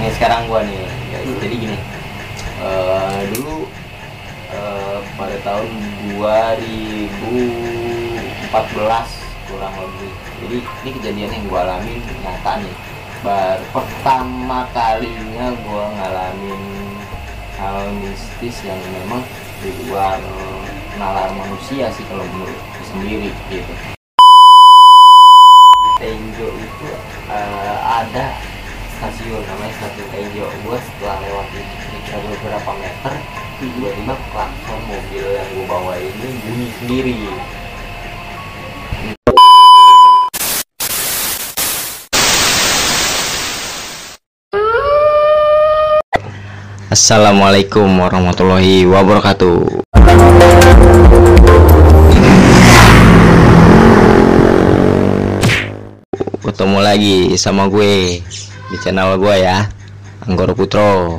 nih 0.00 0.10
sekarang 0.16 0.48
gua 0.48 0.64
nih. 0.64 0.80
Ya, 1.12 1.20
jadi 1.44 1.54
gini. 1.60 1.76
Eh, 2.60 3.20
dulu 3.36 3.68
eh, 4.52 4.98
pada 5.20 5.36
tahun 5.44 5.68
2014 6.16 7.12
kurang 9.52 9.74
lebih. 9.76 10.12
Jadi 10.40 10.58
ini 10.64 10.90
kejadian 10.96 11.30
yang 11.36 11.44
gua 11.52 11.68
alamin 11.68 12.00
nyata 12.24 12.64
nih. 12.64 12.76
Baru 13.20 13.64
pertama 13.76 14.64
kalinya 14.72 15.52
gua 15.68 15.92
ngalamin 15.92 16.62
hal 17.60 17.92
mistis 18.00 18.56
yang 18.64 18.80
memang 18.80 19.20
di 19.60 19.68
luar 19.84 20.16
nalar 20.96 21.28
manusia 21.36 21.92
sih 21.92 22.04
kalau 22.08 22.24
menurut 22.24 22.56
sendiri 22.88 23.28
gitu. 23.52 23.74
Tenjo 26.00 26.48
itu 26.56 26.88
eh, 27.28 27.76
ada 27.84 28.32
stasiun 29.00 29.40
namanya 29.48 29.72
stasiun 29.80 30.08
Tenjo 30.12 30.44
gue 30.44 30.76
setelah 30.76 31.16
lewat 31.24 31.48
itu 31.56 31.96
kira 32.04 32.20
beberapa 32.20 32.70
meter 32.76 33.14
tiba-tiba 33.56 34.12
klakson 34.28 34.80
mobil 34.84 35.24
yang 35.24 35.48
gue 35.56 35.64
bawa 35.64 35.96
ini 35.96 36.28
bunyi 36.44 36.68
sendiri. 36.76 37.16
Assalamualaikum 46.92 47.88
warahmatullahi 47.88 48.84
wabarakatuh. 48.84 49.80
Ketemu 56.44 56.78
lagi 56.84 57.32
sama 57.40 57.64
gue 57.72 58.20
di 58.70 58.76
channel 58.78 59.18
gue 59.18 59.34
ya 59.42 59.66
Anggoro 60.30 60.54
Putro. 60.54 61.18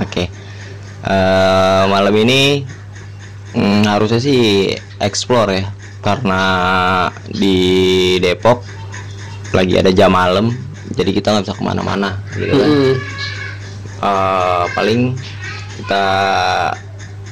Oke. 0.00 0.26
Eh, 1.00 1.82
malam 1.88 2.12
ini 2.12 2.66
mm, 3.54 3.88
harusnya 3.88 4.20
sih 4.20 4.74
explore 5.00 5.50
ya 5.56 5.64
karena 6.00 6.42
di 7.28 7.56
Depok 8.20 8.64
lagi 9.52 9.76
ada 9.76 9.92
jam 9.92 10.12
malam 10.16 10.52
jadi 10.96 11.12
kita 11.12 11.32
nggak 11.32 11.44
bisa 11.44 11.56
ke 11.56 11.64
mana-mana 11.64 12.20
gitu 12.36 12.52
kan. 12.52 12.70
Eh, 14.00 14.64
paling 14.74 15.14
kita 15.80 16.04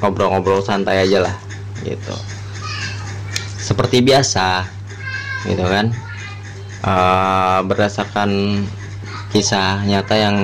ngobrol-ngobrol 0.00 0.62
santai 0.62 1.04
aja 1.04 1.28
lah 1.28 1.34
gitu. 1.82 2.14
Seperti 3.58 4.00
biasa 4.00 4.64
gitu 5.44 5.64
kan. 5.64 5.92
Eh, 6.84 7.58
berdasarkan 7.68 8.30
kisah 9.28 9.84
nyata 9.84 10.14
yang 10.16 10.36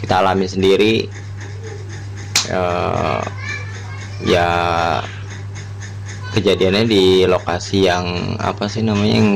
kita 0.00 0.20
alami 0.20 0.46
sendiri 0.46 1.06
eh, 2.50 3.20
ya 4.26 4.48
kejadiannya 6.34 6.84
di 6.84 7.04
lokasi 7.24 7.88
yang 7.88 8.36
apa 8.36 8.68
sih 8.68 8.84
namanya 8.84 9.16
yang, 9.16 9.30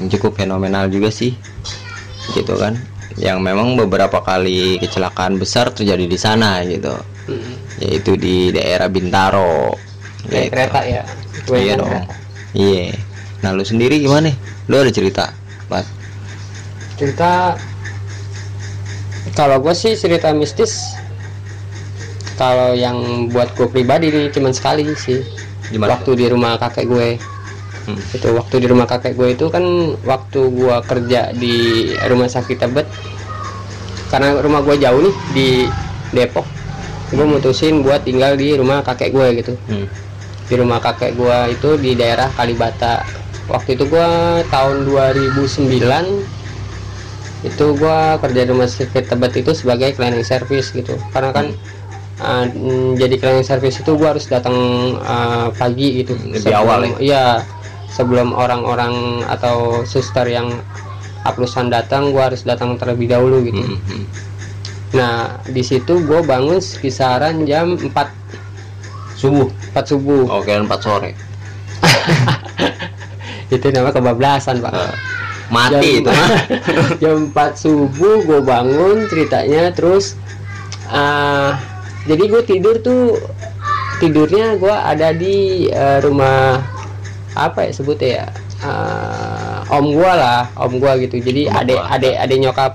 yang 0.00 0.06
cukup 0.10 0.34
fenomenal 0.34 0.90
juga 0.90 1.12
sih 1.12 1.36
gitu 2.34 2.58
kan 2.58 2.74
yang 3.16 3.40
memang 3.40 3.78
beberapa 3.78 4.20
kali 4.20 4.76
kecelakaan 4.82 5.38
besar 5.40 5.70
terjadi 5.72 6.04
di 6.04 6.18
sana 6.18 6.60
gitu 6.66 6.92
yaitu 7.80 8.18
di 8.18 8.50
daerah 8.50 8.90
Bintaro 8.90 9.72
Kayak 10.26 10.42
gitu. 10.42 10.52
kereta 10.52 10.80
ya. 10.82 11.02
Iya 11.46 11.72
dong 11.78 11.90
kereta. 11.94 12.14
iya 12.58 12.86
nah 13.44 13.50
lu 13.54 13.62
sendiri 13.62 14.02
gimana 14.02 14.34
lu 14.66 14.74
ada 14.82 14.90
cerita 14.90 15.30
Pat? 15.70 15.86
Cerita 16.96 17.54
kalau 19.36 19.60
gue 19.60 19.74
sih 19.76 19.92
cerita 19.96 20.32
mistis 20.32 20.96
kalau 22.40 22.72
yang 22.72 23.28
buat 23.32 23.52
gue 23.56 23.68
pribadi 23.68 24.12
nih 24.12 24.32
cuman 24.32 24.52
sekali 24.52 24.84
sih. 24.96 25.24
Gimana? 25.72 25.96
Waktu 26.00 26.10
di 26.16 26.26
rumah 26.28 26.60
kakek 26.60 26.86
gue. 26.88 27.08
Hmm. 27.86 28.02
itu 28.10 28.34
waktu 28.34 28.56
di 28.58 28.66
rumah 28.66 28.82
kakek 28.90 29.14
gue 29.14 29.38
itu 29.38 29.46
kan 29.46 29.62
waktu 30.02 30.40
gue 30.50 30.76
kerja 30.90 31.30
di 31.30 31.54
rumah 32.10 32.26
sakit 32.26 32.58
Tebet. 32.58 32.86
Karena 34.10 34.42
rumah 34.42 34.60
gue 34.64 34.74
jauh 34.80 35.00
nih 35.04 35.14
di 35.32 35.48
Depok. 36.10 36.46
Gue 37.14 37.22
mutusin 37.22 37.86
buat 37.86 38.02
tinggal 38.02 38.34
di 38.34 38.58
rumah 38.58 38.82
kakek 38.82 39.14
gue 39.14 39.26
gitu. 39.38 39.54
Hmm. 39.70 39.86
di 40.46 40.54
rumah 40.54 40.78
kakek 40.78 41.18
gua 41.18 41.50
itu 41.50 41.74
di 41.74 41.98
daerah 41.98 42.30
Kalibata. 42.30 43.02
Waktu 43.50 43.78
itu 43.78 43.86
gua 43.90 44.42
tahun 44.50 44.86
2009 44.86 45.42
itu 47.46 47.78
gua 47.78 48.18
kerja 48.18 48.42
di 48.42 48.50
rumah 48.50 48.66
sakit 48.66 49.06
Tebet 49.06 49.32
itu 49.38 49.54
sebagai 49.54 49.94
cleaning 49.94 50.26
service 50.26 50.74
gitu. 50.74 50.98
Karena 51.14 51.30
kan 51.30 51.46
uh, 52.20 52.44
mm, 52.50 52.98
jadi 52.98 53.14
cleaning 53.16 53.46
service 53.46 53.78
itu 53.78 53.94
gua 53.94 54.18
harus 54.18 54.26
datang 54.26 54.56
uh, 55.00 55.54
pagi 55.54 56.02
gitu. 56.02 56.18
Lebih 56.18 56.42
Sebelum- 56.42 56.60
awal 56.60 56.80
ya? 56.84 56.94
iya 56.98 57.24
sebelum 57.88 58.34
orang-orang 58.36 59.24
atau 59.24 59.86
suster 59.88 60.28
yang 60.28 60.50
aplusan 61.24 61.70
datang 61.70 62.10
gua 62.10 62.28
harus 62.28 62.42
datang 62.42 62.74
terlebih 62.76 63.08
dahulu 63.08 63.40
gitu. 63.46 63.62
Hmm, 63.62 63.78
hmm. 63.88 64.04
nah 64.94 65.38
di 65.46 65.62
situ 65.62 66.02
gua 66.04 66.20
bangun 66.26 66.58
kisaran 66.58 67.46
jam 67.46 67.78
4 67.78 67.90
subuh? 69.16 69.48
4 69.72 69.86
subuh. 69.86 70.24
Oke 70.42 70.52
4 70.52 70.66
sore. 70.82 71.10
Itu 73.54 73.70
namanya 73.70 73.94
kebablasan 74.02 74.58
pak. 74.58 74.72
Eh, 74.74 74.92
mati 75.48 76.02
Jam- 76.02 76.02
itu 76.02 76.10
mah 76.10 76.30
jam 77.02 77.16
4 77.30 77.34
subuh 77.56 78.16
gue 78.22 78.40
bangun 78.40 79.06
ceritanya 79.06 79.70
terus 79.70 80.18
ah, 80.88 81.54
jadi 82.04 82.22
gue 82.24 82.42
tidur 82.42 82.76
tuh 82.78 83.18
tidurnya 83.96 84.54
gue 84.54 84.70
ada 84.70 85.10
di 85.10 85.36
eh, 85.66 85.98
rumah 86.00 86.60
apa 87.32 87.64
ya 87.64 87.72
sebutnya 87.72 88.10
ya 88.16 88.28
Ah, 88.56 89.60
om 89.68 89.92
gue 89.92 90.00
lah 90.08 90.48
om 90.56 90.80
gue 90.80 90.92
gitu. 91.04 91.20
Jadi 91.20 91.44
adek 91.44 91.76
adek 91.76 92.14
adek 92.16 92.38
nyokap 92.40 92.72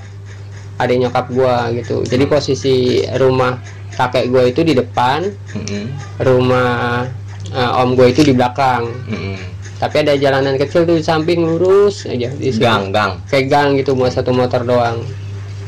adek 0.77 0.97
nyokap 1.01 1.25
gue 1.27 1.55
gitu. 1.81 2.05
Jadi 2.05 2.23
posisi 2.29 2.75
rumah 3.17 3.57
kakek 3.91 4.29
gue 4.29 4.43
itu 4.47 4.61
di 4.61 4.77
depan 4.77 5.25
Hmm, 5.51 5.89
rumah 6.21 7.09
eh, 7.49 7.81
om 7.81 7.97
gue 7.97 8.07
itu 8.07 8.21
di 8.21 8.29
belakang. 8.29 8.93
Hmm. 9.09 9.41
Tapi 9.81 10.05
ada 10.05 10.13
jalanan 10.13 10.61
kecil 10.61 10.85
tuh 10.85 10.93
di 10.93 11.01
samping 11.01 11.41
lurus 11.41 12.05
aja 12.05 12.29
di 12.29 12.53
situ. 12.53 12.61
gang 12.61 12.93
gang. 12.93 13.17
Kayak 13.25 13.45
gang 13.49 13.67
gitu 13.81 13.97
mau 13.97 14.05
satu 14.05 14.29
motor 14.29 14.61
doang. 14.61 15.01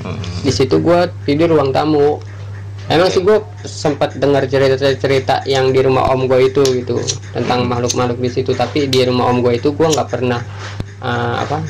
Hmm. 0.04 0.20
di 0.44 0.52
situ 0.52 0.78
gua 0.78 1.10
tidur 1.26 1.50
ruang 1.50 1.74
tamu. 1.74 2.22
Emang 2.92 3.08
sih 3.08 3.24
gue 3.24 3.40
sempat 3.64 4.20
dengar 4.20 4.44
cerita-cerita 4.44 5.48
yang 5.48 5.72
di 5.72 5.80
rumah 5.80 6.12
om 6.12 6.28
gue 6.28 6.52
itu 6.52 6.60
gitu 6.84 7.00
tentang 7.32 7.64
makhluk-makhluk 7.72 8.20
di 8.20 8.28
situ. 8.28 8.52
Tapi 8.52 8.92
di 8.92 9.08
rumah 9.08 9.32
om 9.32 9.40
gue 9.40 9.56
itu 9.56 9.72
gua 9.72 9.88
nggak 9.96 10.08
pernah 10.12 10.44
eh, 11.00 11.36
apa 11.40 11.64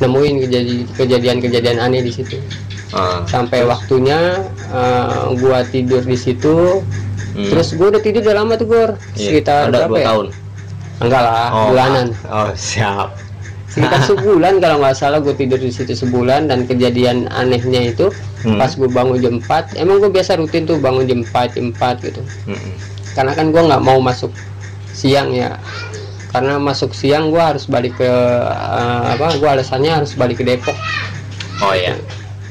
nemuin 0.00 0.34
kejadi- 0.48 0.88
kejadian-kejadian 0.96 1.76
aneh 1.78 2.00
di 2.00 2.08
situ. 2.10 2.40
Ah, 2.96 3.20
sampai 3.28 3.68
waktunya 3.68 4.40
eh, 4.72 5.24
gua 5.36 5.60
tidur 5.68 6.00
di 6.02 6.16
situ. 6.16 6.80
Hmm. 7.36 7.52
terus 7.52 7.76
gua 7.76 7.92
udah 7.92 8.00
tidur 8.00 8.24
udah 8.24 8.32
lama 8.40 8.56
tuh 8.56 8.64
gur 8.64 8.90
Iya, 9.12 9.28
sekitar 9.28 9.68
ada 9.68 9.84
berapa 9.84 9.92
dua 9.92 10.00
ya? 10.00 10.06
tahun 10.08 10.26
enggak 10.98 11.22
lah 11.22 11.48
bulanan. 11.68 12.06
Oh 12.26 12.50
siap. 12.52 13.12
Sekitar 13.68 14.00
sebulan 14.08 14.58
kalau 14.58 14.80
nggak 14.80 14.96
salah 14.96 15.18
gue 15.20 15.34
tidur 15.34 15.60
di 15.60 15.68
situ 15.68 15.92
sebulan 15.92 16.48
dan 16.48 16.64
kejadian 16.64 17.28
anehnya 17.30 17.92
itu 17.92 18.08
Hmm. 18.46 18.62
pas 18.62 18.70
gue 18.70 18.86
bangun 18.86 19.18
jam 19.18 19.34
4 19.42 19.74
emang 19.74 19.98
gue 19.98 20.06
biasa 20.06 20.38
rutin 20.38 20.62
tuh 20.62 20.78
bangun 20.78 21.02
jam 21.02 21.20
4 21.26 21.56
jam 21.58 21.66
4 21.74 21.98
gitu. 22.06 22.22
Hmm. 22.46 22.72
karena 23.10 23.32
kan 23.34 23.50
gue 23.50 23.58
nggak 23.58 23.82
mau 23.82 23.98
masuk 23.98 24.30
siang 24.92 25.34
ya. 25.34 25.58
Karena 26.30 26.60
masuk 26.60 26.92
siang 26.92 27.32
gue 27.32 27.40
harus 27.40 27.64
balik 27.66 27.96
ke 27.96 28.06
eh, 28.06 29.02
apa 29.16 29.34
gue 29.34 29.48
alasannya 29.50 29.88
harus 29.88 30.14
balik 30.14 30.38
ke 30.38 30.44
Depok. 30.46 30.76
Oh 31.58 31.72
iya. 31.72 31.96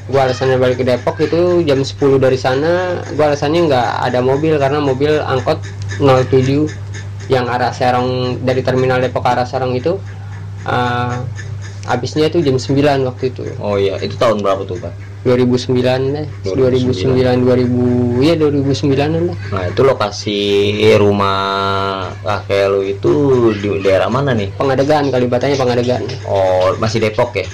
Gue 0.09 0.19
alasannya 0.19 0.57
balik 0.57 0.81
ke 0.81 0.85
Depok 0.85 1.15
itu 1.21 1.61
jam 1.63 1.79
10 1.79 1.95
dari 2.19 2.35
sana 2.35 2.99
gue 3.07 3.23
alasannya 3.23 3.69
nggak 3.69 3.87
ada 4.09 4.19
mobil 4.19 4.57
karena 4.57 4.81
mobil 4.81 5.21
angkot 5.21 5.61
07 6.01 6.65
yang 7.27 7.49
arah 7.49 7.73
Serong 7.73 8.41
dari 8.45 8.61
terminal 8.61 9.01
Depok 9.01 9.25
ke 9.25 9.29
arah 9.33 9.47
Serong 9.47 9.73
itu 9.73 9.97
eh, 10.65 11.15
habisnya 11.85 12.29
itu 12.29 12.41
jam 12.41 12.57
9 12.57 13.07
waktu 13.07 13.23
itu. 13.29 13.41
Oh 13.61 13.77
iya 13.77 13.97
itu 14.01 14.17
tahun 14.17 14.41
berapa 14.41 14.65
tuh 14.65 14.77
pak? 14.81 14.93
2009 15.25 15.73
deh 16.13 16.27
2009 16.53 17.17
2000 17.17 18.21
ya 18.21 18.33
2009 18.37 18.93
an 18.93 19.23
lah. 19.33 19.37
Nah 19.49 19.63
itu 19.73 19.81
lokasi 19.81 20.39
rumah 21.01 22.13
kakek 22.21 22.69
lu 22.69 22.85
itu 22.85 23.13
di 23.57 23.81
daerah 23.81 24.05
mana 24.05 24.37
nih? 24.37 24.53
Pengadegan 24.53 25.09
Kalibatanya 25.09 25.57
pengadegan. 25.57 26.05
Oh 26.29 26.77
masih 26.77 27.01
Depok 27.01 27.33
ya? 27.33 27.45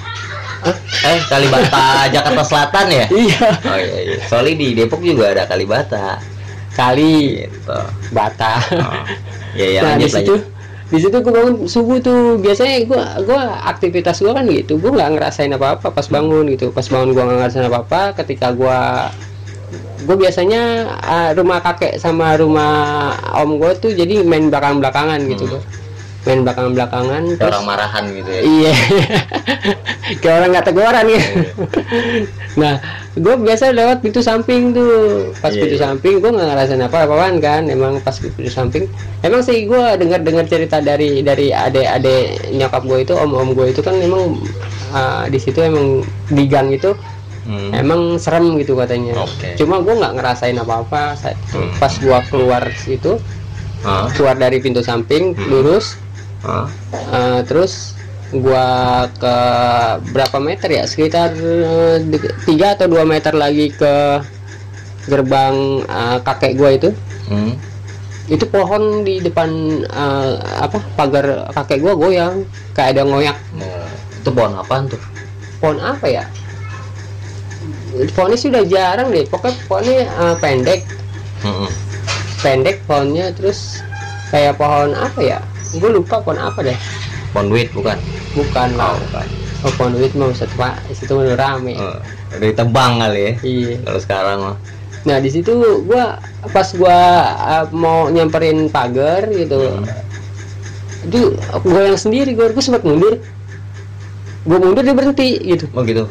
Hah? 0.68 0.76
eh 1.08 1.20
Kalibata 1.32 1.88
Jakarta 2.14 2.44
Selatan 2.44 2.86
ya? 2.92 3.06
Iya. 3.08 3.48
Oh 3.64 3.80
iya, 3.80 3.98
iya. 4.04 4.24
soalnya 4.28 4.54
di 4.60 4.68
Depok 4.76 5.00
juga 5.00 5.32
ada 5.32 5.48
Kalibata. 5.48 6.20
Kali. 6.76 7.48
Gitu. 7.48 7.80
Bata. 8.12 8.60
Oh. 8.80 9.06
ya 9.56 9.68
ya 9.78 9.82
nah 9.84 9.96
di 10.00 10.08
situ 10.08 10.36
di 10.92 11.00
situ 11.00 11.18
gue 11.24 11.32
bangun 11.32 11.56
subuh 11.72 12.04
tuh 12.04 12.36
biasanya 12.44 12.84
gue 12.84 13.02
gua 13.24 13.64
aktivitas 13.64 14.20
gue 14.20 14.32
kan 14.36 14.44
gitu 14.52 14.76
gue 14.76 14.92
nggak 14.92 15.16
ngerasain 15.16 15.52
apa 15.56 15.80
apa 15.80 15.88
pas 15.88 16.04
bangun 16.12 16.52
gitu 16.52 16.68
pas 16.76 16.84
bangun 16.84 17.16
gue 17.16 17.24
nggak 17.24 17.38
ngerasain 17.40 17.66
apa 17.68 17.80
apa 17.88 18.02
ketika 18.20 18.52
gue 18.52 18.80
gue 20.04 20.16
biasanya 20.18 20.62
uh, 21.00 21.30
rumah 21.38 21.64
kakek 21.64 21.96
sama 21.96 22.36
rumah 22.36 23.16
om 23.40 23.56
gue 23.56 23.72
tuh 23.80 23.92
jadi 23.96 24.26
main 24.26 24.52
belakang 24.52 24.82
belakangan 24.84 25.22
gitu 25.32 25.48
Hmm. 25.48 25.52
gua. 25.56 25.62
Main 26.22 26.46
belakang 26.46 26.78
belakangan 26.78 27.24
Kayak 27.34 27.50
orang 27.50 27.66
marahan 27.66 28.04
gitu 28.14 28.30
ya 28.30 28.42
Iya, 28.42 28.74
kayak 30.22 30.36
orang 30.38 30.50
nggak 30.54 30.66
teguran 30.70 31.06
ya. 31.08 31.22
nah, 32.62 32.74
gue 33.14 33.36
biasa 33.38 33.74
lewat 33.74 33.98
pintu 34.02 34.20
samping 34.20 34.70
tuh. 34.70 35.32
Pas 35.40 35.50
Iya, 35.50 35.62
pintu 35.66 35.76
iya. 35.78 35.84
samping 35.84 36.16
gue 36.20 36.30
nggak 36.30 36.48
ngerasain 36.48 36.84
apa-apaan 36.84 37.36
kan. 37.42 37.64
Emang 37.68 37.98
pas 38.02 38.14
pintu 38.14 38.52
samping, 38.52 38.86
emang 39.22 39.42
sih 39.42 39.66
gue 39.66 39.84
dengar-dengar 39.98 40.46
cerita 40.46 40.78
dari 40.78 41.22
dari 41.22 41.50
ade-ade 41.50 42.38
nyokap 42.54 42.86
gue 42.86 43.00
itu, 43.02 43.14
om-om 43.16 43.54
gue 43.54 43.74
itu 43.74 43.82
kan 43.82 43.98
emang 43.98 44.38
uh, 44.92 45.26
di 45.26 45.38
situ 45.38 45.62
emang 45.62 46.06
di 46.30 46.46
gang 46.46 46.70
itu 46.70 46.94
Hmm. 47.42 47.74
emang 47.74 48.22
serem 48.22 48.54
gitu 48.62 48.78
katanya. 48.78 49.18
Oke. 49.18 49.58
Cuma 49.58 49.82
gue 49.82 49.98
nggak 49.98 50.14
ngerasain 50.14 50.54
apa-apa 50.54 51.18
saat 51.18 51.34
itu. 51.42 51.58
Hmm. 51.58 51.74
Pas 51.82 51.90
gue 51.90 52.20
keluar 52.30 52.64
situ, 52.78 53.18
Hah? 53.82 54.06
keluar 54.14 54.38
dari 54.38 54.62
pintu 54.62 54.86
samping, 54.86 55.34
Hmm. 55.34 55.50
lurus, 55.50 55.98
Uh, 56.42 57.40
terus 57.46 57.94
gua 58.34 59.06
ke 59.14 59.36
berapa 60.10 60.38
meter 60.42 60.70
ya? 60.72 60.84
Sekitar 60.90 61.36
uh, 61.38 62.02
de- 62.02 62.34
tiga 62.50 62.74
atau 62.74 62.90
dua 62.90 63.06
meter 63.06 63.36
lagi 63.38 63.70
ke 63.70 64.22
gerbang 65.06 65.86
uh, 65.86 66.18
kakek 66.26 66.58
gua 66.58 66.74
itu. 66.74 66.90
Hmm. 67.32 67.56
itu 68.32 68.48
pohon 68.48 69.04
di 69.04 69.20
depan 69.20 69.50
uh, 69.92 70.40
apa 70.64 70.80
pagar 70.96 71.52
kakek 71.52 71.84
gua 71.84 71.94
goyang. 71.94 72.48
Kayak 72.74 72.98
ada 72.98 73.02
ngoyak. 73.06 73.38
Nah, 73.60 73.90
itu 74.22 74.30
pohon 74.32 74.54
apaan 74.56 74.88
tuh? 74.88 75.02
pohon 75.62 75.78
apa 75.78 76.10
ya? 76.10 76.24
Pohonnya 78.18 78.40
sudah 78.40 78.66
jarang 78.66 79.14
deh. 79.14 79.28
Pokoknya 79.30 79.58
pohonnya 79.70 79.98
uh, 80.18 80.36
pendek. 80.42 80.82
Hmm. 81.42 81.70
pendek 82.42 82.82
pohonnya 82.86 83.34
terus 83.34 83.82
kayak 84.30 84.58
pohon 84.58 84.94
apa 84.94 85.22
ya 85.22 85.40
gue 85.74 85.90
lupa 85.90 86.20
pohon 86.20 86.38
apa 86.38 86.60
deh 86.62 86.78
Pohon 87.32 87.48
duit 87.48 87.72
bukan? 87.72 87.96
bukan 88.32 88.70
lah 88.74 88.96
bukan. 88.98 89.28
oh 89.62 89.72
pohon 89.74 89.92
duit 89.94 90.12
mau 90.14 90.30
satu 90.30 90.52
pak 90.54 90.74
situ 90.92 91.14
udah 91.14 91.36
rame 91.36 91.74
Eh, 91.74 91.98
dari 92.34 92.52
tebang 92.52 92.98
kali 92.98 93.20
ya. 93.22 93.34
iya 93.42 93.76
Kalau 93.82 94.00
sekarang 94.00 94.38
mah. 94.42 94.58
nah 95.02 95.18
di 95.18 95.30
situ 95.30 95.52
gua 95.82 96.20
pas 96.48 96.68
gua 96.72 96.98
uh, 97.34 97.66
mau 97.72 98.08
nyamperin 98.08 98.68
pagar 98.68 99.26
gitu 99.28 99.58
Hmm. 99.72 99.88
itu 101.02 101.34
gua 101.60 101.82
yang 101.84 101.98
sendiri 101.98 102.32
gua, 102.32 102.50
gua 102.50 102.62
sempat 102.62 102.82
mundur 102.82 103.18
gua 104.44 104.58
mundur 104.58 104.82
dia 104.82 104.94
berhenti 104.94 105.30
gitu 105.40 105.66
Oh 105.72 105.82
gitu. 105.82 106.06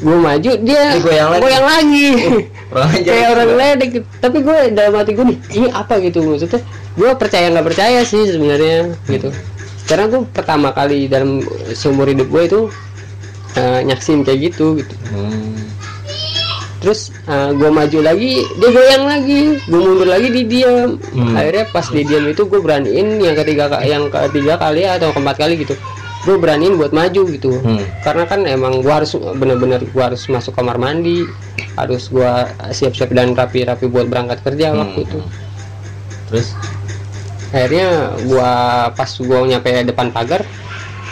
Gua 0.00 0.16
maju 0.18 0.52
dia 0.58 0.82
goyang 0.98 1.28
lagi. 1.30 1.42
goyang 1.42 1.66
lagi 1.66 2.06
kayak 3.06 3.28
orang 3.30 3.50
ledek 3.52 3.88
gitu. 3.92 4.06
tapi 4.16 4.38
gue 4.40 4.56
dalam 4.70 4.92
hati 4.94 5.12
gue 5.12 5.24
nih 5.26 5.38
ini 5.52 5.68
apa 5.70 5.94
gitu 5.98 6.18
maksudnya 6.22 6.60
gue 6.90 7.10
percaya 7.14 7.46
nggak 7.48 7.66
percaya 7.66 8.00
sih 8.02 8.22
sebenarnya 8.26 8.76
gitu 9.06 9.28
sekarang 9.82 10.06
gue 10.08 10.20
pertama 10.30 10.70
kali 10.70 11.04
dalam 11.04 11.42
seumur 11.70 12.06
hidup 12.06 12.26
gue 12.26 12.42
itu 12.44 12.60
uh, 13.54 13.80
nyaksin 13.82 14.22
kayak 14.22 14.50
gitu 14.50 14.78
gitu 14.78 14.94
Hmm. 15.10 15.58
terus 16.80 17.12
gue 17.28 17.68
maju 17.68 17.98
lagi 18.00 18.40
dia 18.56 18.68
goyang 18.70 19.04
lagi 19.04 19.40
gue 19.60 19.80
mundur 19.80 20.08
lagi 20.08 20.28
di 20.30 20.42
diam 20.46 20.96
Hmm. 21.10 21.34
akhirnya 21.34 21.68
pas 21.68 21.84
di 21.84 22.02
diam 22.02 22.24
itu 22.24 22.42
gue 22.42 22.56
beraniin 22.56 23.20
yang 23.20 23.36
ketiga 23.36 23.68
yang 23.82 24.08
ketiga 24.08 24.56
kali 24.56 24.86
atau 24.86 25.10
keempat 25.10 25.36
kali 25.36 25.60
gitu 25.60 25.74
gue 26.20 26.36
beraniin 26.36 26.74
buat 26.74 26.90
maju 26.90 27.22
gitu 27.28 27.52
Hmm. 27.58 27.80
karena 28.00 28.24
kan 28.24 28.44
emang 28.44 28.80
gue 28.80 28.92
harus 28.92 29.12
bener-bener 29.14 29.80
gue 29.82 30.02
harus 30.02 30.24
masuk 30.26 30.52
kamar 30.52 30.76
mandi 30.76 31.24
harus 31.74 32.06
gue 32.06 32.30
siap-siap 32.70 33.08
dan 33.10 33.32
rapi-rapi 33.32 33.86
buat 33.86 34.04
berangkat 34.04 34.40
kerja 34.42 34.70
Hmm. 34.70 34.80
waktu 34.82 35.00
itu 35.02 35.20
Terus? 36.26 36.48
akhirnya 37.50 37.88
gua 38.24 38.52
pas 38.92 39.10
gua 39.18 39.42
nyampe 39.42 39.66
depan 39.82 40.08
pagar 40.10 40.46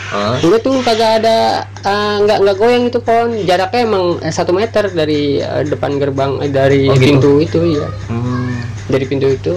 Ah. 0.09 0.39
juga 0.39 0.57
tuh 0.57 0.79
kagak 0.79 1.19
ada 1.19 1.37
eh, 1.83 2.15
nggak 2.19 2.37
nggak 2.39 2.55
goyang 2.55 2.83
itu 2.87 2.97
pohon 2.97 3.29
jaraknya 3.43 3.81
emang 3.83 4.05
eh, 4.17 4.31
satu 4.31 4.49
meter 4.49 4.87
dari 4.89 5.37
eh, 5.37 5.63
depan 5.65 5.99
gerbang 5.99 6.39
eh, 6.39 6.47
dari 6.47 6.87
Oh, 6.87 6.95
gitu? 6.95 7.03
pintu 7.03 7.31
itu 7.39 7.59
ya 7.75 7.87
Hmm. 8.07 8.55
dari 8.87 9.03
pintu 9.03 9.27
itu 9.27 9.53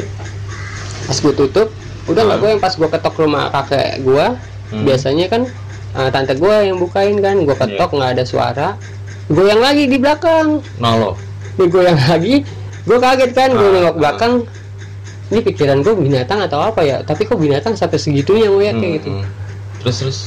pas 1.02 1.16
gua 1.16 1.32
tutup 1.32 1.68
udah 2.04 2.20
nggak 2.20 2.36
Hmm. 2.36 2.44
goyang 2.44 2.60
pas 2.60 2.74
gua 2.74 2.88
ketok 2.90 3.14
rumah 3.16 3.48
kakek 3.48 4.02
gua 4.02 4.26
Hmm. 4.72 4.82
biasanya 4.82 5.26
kan 5.28 5.42
eh, 5.92 6.08
tante 6.08 6.34
gua 6.34 6.60
yang 6.60 6.76
bukain 6.76 7.20
kan 7.20 7.36
ketok 7.38 7.68
Iya. 7.88 7.96
nggak 7.98 8.10
ada 8.10 8.24
suara 8.24 8.68
goyang 9.28 9.60
lagi 9.60 9.84
di 9.86 9.96
belakang 9.96 10.64
Nah 10.78 10.92
lo. 10.94 11.10
nih 11.54 11.68
goyang 11.68 11.98
lagi 12.08 12.42
gue 12.82 12.98
kaget 12.98 13.30
kan 13.30 13.50
gue 13.50 13.62
Ah, 13.62 13.72
nengok 13.72 13.90
ah. 13.90 13.98
belakang 14.00 14.32
ini 15.28 15.40
pikiran 15.40 15.78
gue 15.80 15.94
binatang 15.94 16.40
atau 16.40 16.60
apa 16.62 16.80
ya 16.80 17.00
tapi 17.00 17.22
kok 17.22 17.36
binatang 17.36 17.72
sampai 17.72 17.96
segitunya 17.96 18.48
gue 18.48 18.64
kayak 18.66 18.92
gitu 18.98 19.08
Hmm. 19.12 19.24
Terus 19.80 19.96
terus. 19.98 20.18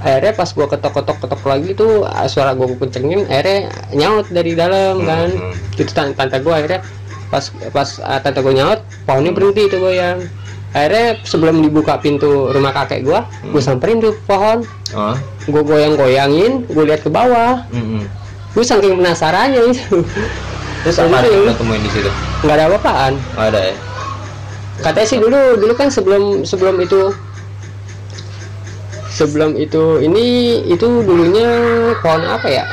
akhirnya 0.00 0.32
pas 0.32 0.48
gue 0.48 0.66
ketok 0.66 0.92
ketok 0.94 1.16
ketok 1.18 1.42
lagi 1.44 1.70
tuh 1.72 1.92
ah, 2.04 2.24
suara 2.24 2.54
gue 2.54 2.64
kencengin 2.72 3.26
akhirnya 3.26 3.68
nyaut 3.92 4.26
dari 4.28 4.54
dalam 4.54 4.96
Hmm, 4.96 5.06
kan 5.06 5.28
hmm. 5.28 5.74
itu 5.74 5.90
tante, 5.90 6.14
tante 6.14 6.36
gue 6.38 6.48
akhirnya 6.50 6.80
pas 7.28 7.44
pas 7.68 7.88
ah, 8.00 8.18
tante 8.18 8.38
gue 8.38 8.54
nyaut 8.54 8.78
pohonnya 9.04 9.30
berhenti 9.30 9.62
itu 9.64 9.76
goyang 9.76 10.24
akhirnya 10.70 11.18
sebelum 11.22 11.60
dibuka 11.60 11.96
pintu 11.96 12.48
rumah 12.48 12.70
kakek 12.72 13.02
gue 13.02 13.20
gue 13.44 13.60
samperin 13.60 13.98
tuh 13.98 14.14
pohon 14.22 14.62
Ah. 14.90 15.14
gue 15.40 15.62
goyang 15.62 15.94
goyangin 15.94 16.62
gue 16.64 16.84
lihat 16.84 17.00
ke 17.00 17.08
bawah 17.08 17.66
Hmm. 17.68 18.06
gue 18.50 18.62
saking 18.62 18.96
penasarannya 18.96 19.68
itu 19.68 20.02
Terus 20.80 20.96
apa 20.96 21.22
yang 21.22 21.44
lo 21.44 21.52
temuin 21.52 21.78
di 21.78 21.90
situ? 21.90 22.08
nggak 22.40 22.54
ada 22.54 22.64
apa-apaan 22.66 23.12
Oh, 23.34 23.44
ada 23.44 23.60
ya. 23.62 23.74
katanya 24.80 25.06
sih 25.06 25.18
dulu 25.18 25.38
dulu 25.56 25.72
kan 25.74 25.88
sebelum 25.88 26.22
sebelum 26.42 26.78
itu 26.78 27.12
sebelum 29.10 29.52
itu 29.54 30.00
ini 30.00 30.26
itu 30.66 30.88
dulunya 31.02 31.48
pohon 32.00 32.22
apa 32.24 32.48
ya 32.48 32.64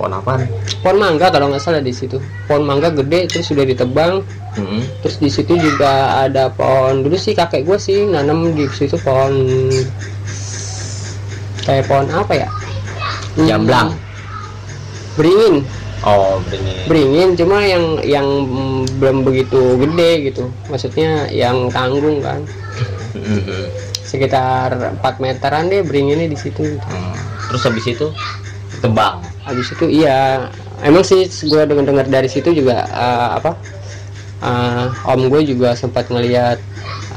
Pohon 0.00 0.16
apaan? 0.16 0.48
pohon 0.80 0.96
mangga 0.96 1.28
kalau 1.28 1.52
nggak 1.52 1.60
salah 1.60 1.78
di 1.78 1.92
situ 1.92 2.16
pohon 2.48 2.64
mangga 2.64 2.88
gede 2.90 3.28
terus 3.28 3.44
sudah 3.46 3.62
ditebang 3.62 4.24
Hmm. 4.50 4.82
terus 4.98 5.14
di 5.16 5.28
situ 5.28 5.54
juga 5.54 5.92
ada 6.24 6.48
pohon 6.48 7.04
dulu 7.04 7.14
sih 7.14 7.36
kakek 7.36 7.62
gue 7.62 7.76
sih 7.76 8.02
nanam 8.02 8.50
di 8.50 8.64
situ 8.66 8.96
pohon 8.98 9.30
kayak 11.62 11.84
pohon 11.84 12.08
apa 12.08 12.32
ya 12.36 12.48
Hmm, 13.30 13.46
Jamblang. 13.46 13.88
beringin 15.14 15.62
Oh, 16.00 16.40
beringin. 16.42 16.76
beringin 16.88 17.28
cuma 17.36 17.60
yang 17.60 17.84
yang 18.02 18.26
belum 18.96 19.20
begitu 19.20 19.76
gede 19.78 20.10
gitu 20.26 20.44
maksudnya 20.66 21.28
yang 21.28 21.68
tanggung 21.68 22.18
kan 22.18 22.40
Hmm. 23.12 23.68
sekitar 24.02 24.72
4 24.96 25.20
meteran 25.20 25.68
deh 25.68 25.84
beringinnya 25.84 26.24
di 26.24 26.34
situ 26.34 26.64
Hmm. 26.80 27.14
Terus 27.46 27.62
habis 27.64 27.84
itu 27.84 28.06
tebang. 28.80 29.18
Habis 29.42 29.68
itu 29.68 29.86
iya 29.86 30.48
emang 30.80 31.00
sih 31.00 31.24
gue 31.26 31.62
dengar 31.62 31.84
dengar 31.84 32.06
dari 32.06 32.26
situ 32.26 32.52
juga 32.52 32.84
eh, 32.84 33.28
apa 33.34 33.50
eh, 34.40 34.86
om 35.06 35.26
gue 35.26 35.40
juga 35.46 35.72
sempat 35.72 36.06
ngelihat 36.06 36.60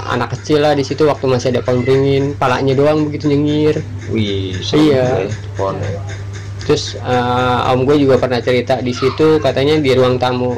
anak 0.06 0.34
kecil 0.34 0.60
lah 0.60 0.72
di 0.72 0.82
situ 0.82 1.03
waktu 1.03 1.25
masih 1.25 1.50
ada 1.50 1.62
pohon 1.62 1.82
beringin 1.82 2.34
palanya 2.34 2.74
doang 2.74 3.08
begitu 3.08 3.27
nyengir 3.27 3.80
Wih, 4.08 4.51
Iya. 4.70 5.24
ya, 5.24 5.32
Pohon. 5.53 5.80
terus 6.63 6.96
eh, 6.96 7.60
om 7.68 7.84
gue 7.84 7.96
juga 7.98 8.15
pernah 8.18 8.39
cerita 8.39 8.80
di 8.80 8.92
situ 8.92 9.36
katanya 9.38 9.75
di 9.77 9.92
ruang 9.92 10.15
tamu 10.15 10.56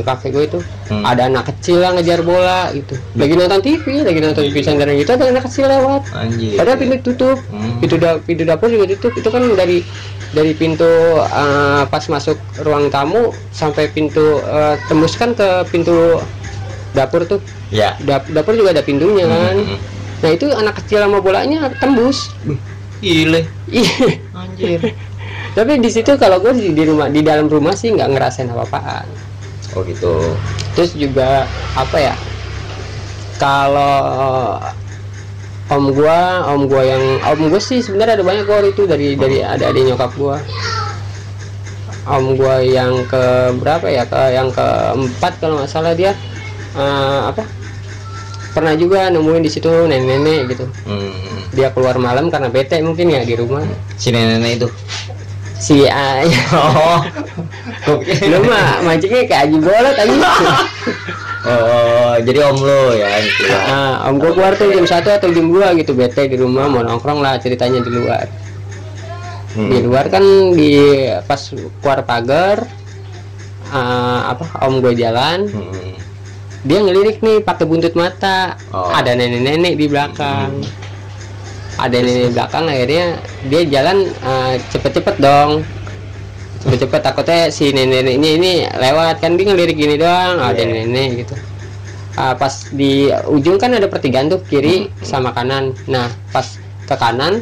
kakek 0.00 0.30
gue 0.30 0.44
itu 0.46 0.60
Hmm. 0.84 1.08
ada 1.08 1.24
anak 1.24 1.48
kecil 1.48 1.80
lah 1.80 1.96
ngejar 1.96 2.20
bola 2.20 2.68
gitu 2.70 2.94
lagi 3.16 3.32
nonton 3.32 3.58
TV 3.58 4.04
lagi 4.04 4.20
nonton 4.20 4.44
TV 4.44 4.60
sandara 4.60 4.92
gitu 4.92 5.08
ada 5.10 5.24
anak 5.26 5.48
kecil 5.48 5.64
lewat 5.64 6.04
Anjir. 6.12 6.52
padahal 6.54 6.76
pintu 6.76 6.96
tutup 7.02 7.38
Hmm. 7.48 7.80
pintu 7.80 7.96
da 7.96 8.20
pintu 8.20 8.42
dapur 8.44 8.68
juga 8.68 8.84
tutup 8.90 9.12
itu 9.14 9.24
kan 9.26 9.40
dari 9.56 9.80
dari 10.32 10.52
pintu 10.52 10.88
eh, 11.18 11.82
pas 11.84 12.00
masuk 12.02 12.34
ruang 12.60 12.88
tamu 12.88 13.22
sampai 13.50 13.86
pintu 13.86 14.20
eh, 14.38 14.74
tembus 14.86 15.14
kan 15.14 15.32
ke 15.32 15.44
pintu 15.68 16.20
dapur 16.92 17.24
tuh 17.24 17.40
Ya. 17.68 17.96
Dap- 17.98 18.28
dapur 18.28 18.52
juga 18.52 18.72
ada 18.72 18.80
pintunya 18.80 19.24
kan 19.24 19.56
Hmm. 19.56 19.80
nah 20.20 20.30
itu 20.30 20.44
anak 20.48 20.76
kecil 20.78 21.00
sama 21.00 21.18
bolanya 21.18 21.72
tembus 21.76 22.28
Gile. 23.00 23.48
Iya. 23.66 24.20
Anjir. 24.30 24.80
tapi 25.56 25.76
di 25.76 25.88
situ 25.88 26.16
kalau 26.16 26.38
gue 26.38 26.52
di, 26.52 26.70
di 26.70 26.84
rumah 26.84 27.08
di 27.08 27.20
dalam 27.20 27.44
rumah 27.44 27.72
sih 27.72 27.90
nggak 27.90 28.08
ngerasain 28.08 28.48
apa-apaan 28.48 29.04
Oh 29.72 29.80
gitu. 29.82 30.36
terus 30.72 30.92
juga 30.92 31.44
apa 31.72 31.96
ya 31.98 32.14
kalau 33.36 34.60
om 35.72 35.90
gua 35.90 36.18
om 36.48 36.64
gua 36.64 36.82
yang 36.84 37.02
om 37.24 37.48
gua 37.48 37.58
sih 37.58 37.80
sebenarnya 37.80 38.20
ada 38.20 38.24
banyak 38.24 38.44
gor 38.44 38.62
itu 38.62 38.84
dari 38.84 39.16
dari 39.16 39.40
ada 39.40 39.68
adik 39.68 39.88
nyokap 39.88 40.12
gua 40.14 40.36
om 42.04 42.34
gua 42.34 42.60
yang 42.60 43.06
ke 43.06 43.22
berapa 43.56 43.86
ya 43.86 44.04
ke 44.04 44.20
yang 44.30 44.48
keempat 44.50 45.32
kalau 45.38 45.56
nggak 45.56 45.70
salah 45.70 45.92
dia 45.92 46.12
eh, 46.74 47.20
apa 47.26 47.46
pernah 48.52 48.74
juga 48.74 49.08
nemuin 49.08 49.40
di 49.40 49.50
situ 49.50 49.70
nenek-nenek 49.88 50.40
gitu 50.50 50.66
Hmm. 50.84 51.48
dia 51.52 51.68
keluar 51.70 51.96
malam 51.96 52.28
karena 52.28 52.48
bete 52.48 52.76
mungkin 52.80 53.08
ya 53.08 53.22
di 53.22 53.32
rumah 53.32 53.64
Si 53.96 54.12
nenek 54.12 54.60
itu. 54.60 54.68
si 55.56 55.86
A 55.86 56.20
Oh. 56.52 57.00
lu 58.26 58.38
mah 58.44 58.82
mancingnya 58.82 59.24
kayak 59.24 59.46
aji 59.46 59.56
bolot 59.56 59.94
aja 59.94 60.16
oh, 61.44 62.14
jadi 62.18 62.38
om 62.46 62.58
lo 62.58 62.82
ya 62.92 63.08
yang 63.12 63.26
keluar. 63.32 63.62
nah, 63.64 63.94
om 64.06 64.14
gua 64.16 64.30
keluar 64.30 64.52
tuh 64.54 64.68
jam 64.68 64.84
satu 64.84 65.08
atau 65.10 65.28
jam 65.28 65.46
2 65.46 65.78
gitu 65.78 65.92
bete 65.92 66.24
di 66.24 66.36
rumah 66.36 66.66
mau 66.66 66.80
nongkrong 66.80 67.18
lah 67.18 67.36
ceritanya 67.36 67.80
di 67.80 67.90
luar 67.90 68.26
Hmm. 69.52 69.68
di 69.68 69.84
luar 69.84 70.08
kan 70.08 70.24
di 70.50 70.80
pas 71.22 71.36
keluar 71.52 72.00
pagar 72.02 72.64
eh, 73.68 74.20
apa 74.26 74.48
om 74.64 74.80
gue 74.80 74.94
jalan 74.94 75.44
Hmm. 75.44 75.92
dia 76.62 76.78
ngelirik 76.78 77.20
nih 77.20 77.40
pakai 77.40 77.66
buntut 77.66 77.92
mata 77.92 78.56
Oh. 78.72 78.88
ada 78.88 79.12
nenek-nenek 79.12 79.76
di 79.76 79.86
belakang 79.86 80.56
ada 81.74 81.96
nenek 81.96 82.28
di 82.28 82.32
belakang 82.32 82.64
akhirnya 82.64 83.04
dia 83.44 83.62
jalan 83.66 83.98
eh, 84.08 84.54
cepet-cepet 84.68 85.16
dong 85.18 85.60
cepet-cepet 86.62 87.00
takutnya 87.00 87.40
si 87.48 87.68
nenek-neneknya 87.68 88.30
ini 88.32 88.52
lewat 88.70 89.18
kan 89.18 89.34
dia 89.34 89.44
ngelirik 89.44 89.74
gini 89.74 89.96
doang 89.96 90.38
ada 90.38 90.56
Iya. 90.56 90.86
nenek 90.86 91.10
gitu 91.20 91.34
Ah, 92.12 92.36
pas 92.36 92.68
di 92.68 93.08
ujung 93.26 93.56
kan 93.56 93.72
ada 93.72 93.88
pertigaan 93.88 94.28
tuh 94.28 94.44
kiri 94.44 94.84
Hmm. 94.84 94.92
sama 95.00 95.32
kanan 95.32 95.72
nah 95.86 96.06
pas 96.28 96.44
ke 96.82 96.92
kanan 96.92 97.40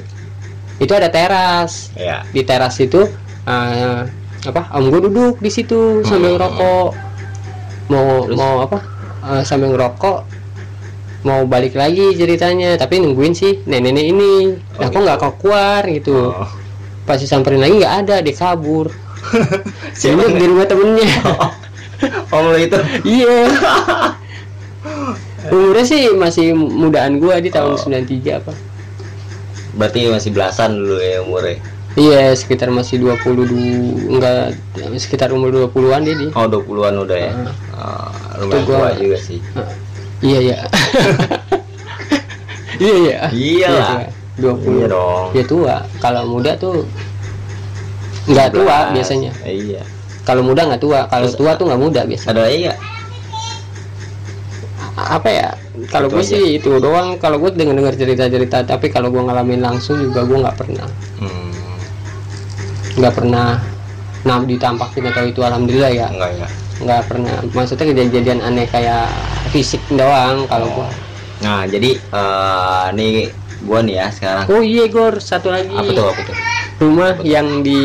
itu 0.79 0.93
ada 0.93 1.09
teras 1.09 1.91
Ya. 1.93 2.23
di 2.27 2.41
teras 2.41 2.79
itu 2.79 3.03
eh, 3.45 4.01
apa 4.41 4.71
om 4.73 4.87
gue 4.87 5.01
duduk 5.03 5.37
di 5.37 5.51
situ 5.51 6.01
sambil 6.03 6.33
Hmm. 6.33 6.37
ngerokok 6.39 6.91
mau 7.89 8.09
Terus? 8.25 8.37
mau 8.39 8.55
apa 8.63 8.79
eh, 9.27 9.43
sambil 9.43 9.75
ngerokok 9.75 10.19
mau 11.21 11.45
balik 11.45 11.75
lagi 11.75 12.15
ceritanya 12.15 12.79
tapi 12.79 12.97
nungguin 12.97 13.35
sih 13.35 13.61
nenek-nenek 13.61 14.07
ini 14.07 14.33
nah 14.73 14.87
Oh, 14.87 14.89
kok 14.89 15.01
nggak 15.03 15.19
kok 15.19 15.35
keluar 15.37 15.83
gitu 15.85 16.31
Oh. 16.31 16.49
pas 17.03 17.19
disamperin 17.19 17.59
lagi 17.59 17.75
nggak 17.77 17.95
ada 18.01 18.17
dia 18.23 18.33
kabur 18.33 18.87
Siapa 19.99 20.29
di 20.29 20.45
rumah 20.45 20.65
temennya 20.65 21.07
Om 22.33 22.45
lo 22.47 22.57
itu. 22.57 22.79
iya 23.03 23.45
umurnya 25.53 25.85
sih 25.85 26.13
masih 26.13 26.53
mudaan 26.53 27.17
gua 27.17 27.37
di 27.37 27.49
tahun 27.49 27.75
Oh. 27.75 27.81
93 27.81 28.41
apa 28.41 28.53
Berarti 29.73 30.09
masih 30.09 30.31
belasan 30.31 30.75
dulu 30.75 30.99
ya 30.99 31.21
umurnya. 31.21 31.57
iya 31.93 32.31
sekitar 32.33 32.69
masih 32.69 32.99
20 32.99 33.19
du- 33.45 33.57
enggak 34.11 34.55
sekitar 34.97 35.31
umur 35.31 35.51
20-an 35.67 36.03
dia 36.03 36.15
di 36.15 36.27
Oh, 36.31 36.47
20-an 36.47 36.95
udah 36.99 37.19
ya. 37.19 37.33
Ah. 37.35 37.55
Ah, 37.73 38.11
lumayan 38.39 38.57
Itu 38.57 38.69
gua- 38.69 38.79
tua 38.87 38.91
juga 38.97 39.19
sih. 39.19 39.39
Iya 40.21 40.39
iya. 40.41 40.59
iya 42.79 42.95
iya. 42.97 43.19
Iya 43.31 43.69
lah. 43.71 43.99
Dua 44.35 44.55
puluh. 44.55 44.77
Iya 44.77 44.87
dong. 44.89 45.25
Ya 45.33 45.45
tua. 45.45 45.75
Kalau 45.99 46.23
muda 46.27 46.53
tuh 46.57 46.85
nggak 48.31 48.49
tua 48.55 48.77
11. 48.91 48.97
biasanya. 48.97 49.33
Iya. 49.43 49.83
Kalau 50.23 50.43
muda 50.47 50.63
nggak 50.71 50.83
tua. 50.83 51.01
Kalau 51.11 51.29
tua 51.35 51.51
tuh 51.59 51.67
nggak 51.67 51.81
muda 51.81 52.01
biasa. 52.07 52.25
Ada 52.31 52.41
lagi 52.47 52.59
nggak? 52.65 52.79
Apa 55.01 55.29
ya? 55.33 55.49
Kalau 55.89 56.13
gue 56.13 56.21
aja. 56.21 56.37
sih 56.37 56.61
itu 56.61 56.71
doang. 56.79 57.17
Kalau 57.17 57.41
gue 57.41 57.51
denger 57.51 57.75
dengar 57.75 57.95
cerita 57.97 58.29
cerita. 58.29 58.63
Tapi 58.63 58.93
kalau 58.93 59.09
gue 59.09 59.23
ngalamin 59.23 59.61
langsung 59.61 59.97
juga 59.99 60.23
gue 60.23 60.39
nggak 60.39 60.57
pernah. 60.57 60.87
Hmm, 61.19 61.51
Nggak 63.01 63.15
pernah. 63.17 63.57
Nah 64.21 64.39
ditampakin 64.45 65.09
atau 65.09 65.25
itu 65.25 65.41
alhamdulillah 65.41 65.91
ya. 65.91 66.07
enggak 66.13 66.31
ya. 66.37 66.49
Nggak 66.85 67.03
pernah. 67.09 67.35
Maksudnya 67.51 67.85
kejadian 67.91 68.41
aneh 68.45 68.69
kayak 68.69 69.09
fisik 69.51 69.81
doang. 69.91 70.45
Kalau 70.47 70.69
gue. 70.69 70.89
Nah, 71.41 71.65
jadi 71.65 71.97
eh 71.97 72.87
nih 72.93 73.33
gua 73.63 73.81
nih 73.81 73.97
ya 73.97 74.07
sekarang. 74.09 74.45
Oh 74.49 74.61
iya 74.61 74.85
Gor 74.87 75.19
satu 75.19 75.49
lagi. 75.49 75.71
Apa 75.71 75.91
tuh? 75.91 76.07
Apa 76.09 76.23
tuh? 76.25 76.37
rumah 76.81 77.13
yang 77.21 77.61
di 77.61 77.81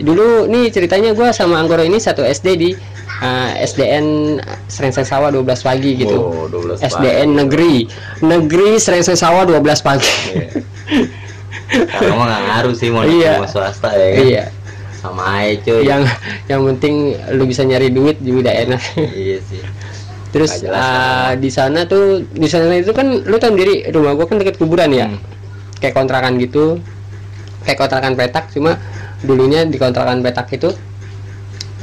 dulu 0.00 0.46
nih 0.46 0.70
ceritanya 0.70 1.10
gua 1.12 1.34
sama 1.34 1.58
Anggoro 1.58 1.82
ini 1.82 1.98
satu 1.98 2.22
SD 2.22 2.46
di 2.54 2.70
uh, 3.18 3.50
SDN 3.58 4.38
Serengseng 4.64 5.02
Sawah 5.02 5.34
12 5.34 5.42
pagi 5.60 5.98
gitu 5.98 6.14
Oh, 6.14 6.46
12 6.46 6.78
SDN 6.78 7.34
negeri 7.34 7.90
negeri 8.22 8.78
Serengseng 8.78 9.18
Sawah 9.18 9.42
12 9.42 9.66
pagi 9.82 10.06
Iya. 11.66 12.14
Mah 12.14 12.24
nggak 12.24 12.42
ngaruh 12.46 12.74
sih 12.74 12.88
mau 12.88 13.02
Iya. 13.02 13.42
mau 13.42 13.50
swasta 13.50 13.90
ya 13.90 14.06
kan. 14.06 14.22
iya 14.22 14.44
Sama 14.96 15.22
aja 15.42 15.58
cuy. 15.66 15.82
yang 15.82 16.02
yang 16.46 16.60
penting 16.64 16.94
lu 17.30 17.44
bisa 17.44 17.62
nyari 17.62 17.90
duit 17.90 18.16
juga 18.20 18.46
udah 18.46 18.54
enak 18.64 18.82
iya 19.12 19.38
sih. 19.42 19.58
Terus 20.36 20.52
jelas, 20.60 20.76
uh, 20.76 21.32
di 21.40 21.48
sana 21.48 21.88
tuh 21.88 22.28
di 22.28 22.44
sana 22.44 22.76
itu 22.76 22.92
kan 22.92 23.24
lu 23.24 23.40
tahu 23.40 23.56
sendiri 23.56 23.88
rumah 23.88 24.12
gua 24.12 24.28
kan 24.28 24.36
deket 24.36 24.60
kuburan 24.60 24.92
ya? 24.92 25.08
Hmm. 25.08 25.16
kayak 25.80 25.96
kontrakan 25.96 26.36
gitu. 26.36 26.76
Kayak 27.64 27.78
kontrakan 27.80 28.12
petak 28.14 28.52
cuma 28.52 28.76
dulunya 29.24 29.64
di 29.64 29.80
kontrakan 29.80 30.20
petak 30.20 30.52
itu 30.52 30.70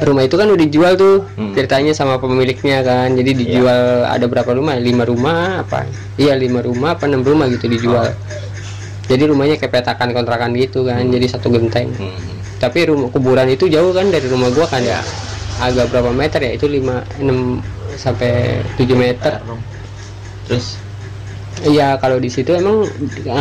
rumah 0.01 0.25
itu 0.25 0.35
kan 0.35 0.49
udah 0.49 0.63
dijual 0.65 0.93
tuh 0.97 1.25
Hmm. 1.37 1.53
ceritanya 1.53 1.93
sama 1.93 2.17
pemiliknya 2.17 2.81
kan. 2.81 3.13
Jadi 3.13 3.31
dijual 3.33 4.05
ada 4.05 4.25
berapa 4.25 4.53
rumah? 4.53 4.77
Lima 4.77 5.05
rumah 5.05 5.61
apa? 5.61 5.85
Iya 6.17 6.33
lima 6.33 6.61
rumah 6.61 6.93
apa 6.93 7.05
enam 7.05 7.21
rumah 7.21 7.45
gitu 7.49 7.65
dijual. 7.65 8.09
Jadi 9.05 9.23
rumahnya 9.27 9.59
kayak 9.59 9.81
petakan 9.81 10.13
kontrakan 10.13 10.53
gitu 10.55 10.85
kan 10.85 11.03
jadi 11.05 11.25
satu 11.27 11.49
genteng. 11.49 11.89
Hmm. 11.97 12.13
tapi 12.57 12.87
rumah 12.87 13.11
kuburan 13.11 13.51
itu 13.51 13.67
jauh 13.67 13.91
kan 13.91 14.07
dari 14.07 14.23
rumah 14.31 14.47
gua 14.55 14.63
kan? 14.65 14.79
Ya 14.79 15.03
agak 15.59 15.91
berapa 15.91 16.15
meter 16.15 16.39
ya? 16.39 16.51
Itu 16.55 16.71
5 16.71 17.03
6 17.19 17.59
sampai 17.95 18.31
7 18.75 18.93
meter 18.93 19.39
Terus 20.45 20.77
Iya 21.63 21.95
kalau 21.95 22.17
di 22.17 22.27
situ 22.27 22.49
emang 22.51 22.89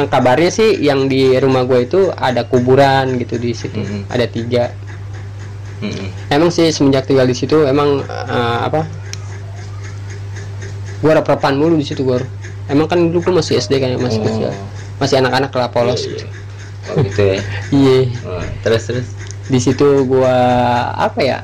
kabarnya 0.07 0.49
sih 0.49 0.79
yang 0.79 1.09
di 1.09 1.33
rumah 1.35 1.65
gue 1.65 1.83
itu 1.83 2.13
ada 2.13 2.45
kuburan 2.45 3.17
gitu 3.17 3.35
di 3.35 3.51
situ 3.51 3.75
Mhm. 3.75 4.07
ada 4.07 4.27
tiga. 4.27 4.65
hmm. 5.81 6.29
Emang 6.29 6.53
sih 6.53 6.69
semenjak 6.69 7.05
tinggal 7.05 7.25
di 7.25 7.33
situ 7.33 7.65
emang 7.65 8.05
eh, 8.05 8.59
apa? 8.63 8.85
Gue 11.01 11.13
reprepan 11.13 11.57
mulu 11.57 11.75
di 11.75 11.83
situ 11.83 12.05
gue. 12.05 12.21
Emang 12.69 12.87
kan 12.87 13.01
dulu 13.01 13.19
gue 13.21 13.35
masih 13.35 13.59
SD 13.59 13.81
kan 13.81 13.91
ya 13.91 13.99
masih 13.99 14.21
Oh. 14.21 14.25
kecil, 14.25 14.51
masih 14.99 15.17
anak-anak 15.19 15.51
lah 15.51 15.69
polos. 15.69 16.05
Iya, 16.05 16.15
iya. 16.15 16.27
Oh 16.85 16.95
gitu 17.01 17.21
ya. 17.23 17.37
Iya 17.75 17.99
Oh, 18.23 18.43
terus 18.63 18.83
terus. 18.87 19.07
di 19.45 19.59
situ 19.59 19.87
gue 20.05 20.37
apa 20.95 21.19
ya? 21.19 21.39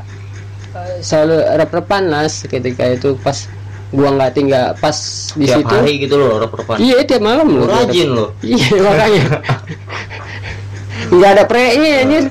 Eh, 0.75 1.01
Selalu 1.01 1.37
rep-repan 1.57 2.03
lah 2.09 2.27
ketika 2.29 2.85
itu 2.89 3.17
pas 3.21 3.49
gua 3.89 4.13
nggak 4.13 4.33
tinggal 4.37 4.65
pas 4.77 4.97
di 5.33 5.49
Tiap 5.49 5.65
situ. 5.65 5.73
hari 5.73 5.93
gitu 6.05 6.15
loh 6.21 6.45
rep-repan. 6.45 6.77
Iya 6.77 6.97
tiap 7.09 7.23
malam 7.25 7.49
loh. 7.49 7.65
rajin 7.65 8.09
loh. 8.13 8.29
Iya 8.45 8.77
makanya 8.85 9.25
nggak 11.09 11.31
ada 11.31 11.45
pre-nya 11.49 12.05
anjir 12.05 12.25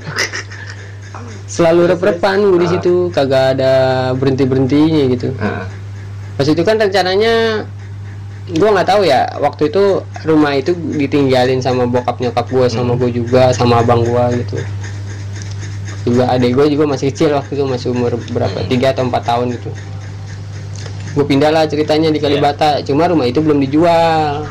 selalu 1.47 1.95
rep-repan 1.95 2.37
gua 2.45 2.59
di 2.61 2.67
situ 2.69 2.93
kagak 3.09 3.57
ada 3.57 3.73
berhenti 4.13 4.43
berhentinya 4.45 5.03
gitu 5.09 5.33
pas 6.37 6.45
itu 6.45 6.61
kan 6.61 6.77
rencananya 6.77 7.65
gua 8.59 8.69
nggak 8.77 8.87
tahu 8.91 9.01
ya 9.07 9.25
waktu 9.41 9.71
itu 9.73 9.83
rumah 10.27 10.53
itu 10.53 10.75
ditinggalin 10.75 11.57
sama 11.63 11.89
bokap 11.89 12.21
nyokap 12.21 12.45
gua 12.51 12.67
sama 12.69 12.93
gua 12.93 13.09
juga 13.09 13.43
sama 13.55 13.81
abang 13.81 14.05
gua 14.05 14.29
gitu 14.35 14.61
juga 16.07 16.23
adik 16.31 16.51
gua 16.55 16.65
juga 16.65 16.85
masih 16.87 17.11
kecil 17.11 17.35
waktu 17.35 17.51
itu 17.59 17.63
masih 17.67 17.87
umur 17.91 18.15
berapa 18.31 18.57
tiga 18.65 18.95
atau 18.95 19.03
empat 19.05 19.23
tahun 19.27 19.53
gitu 19.59 19.69
gue 21.17 21.25
pindah 21.25 21.49
lah 21.49 21.65
ceritanya 21.65 22.13
di 22.13 22.21
Kalibata 22.21 22.79
cuma 22.85 23.09
rumah 23.09 23.25
itu 23.25 23.41
belum 23.41 23.57
dijual 23.57 24.45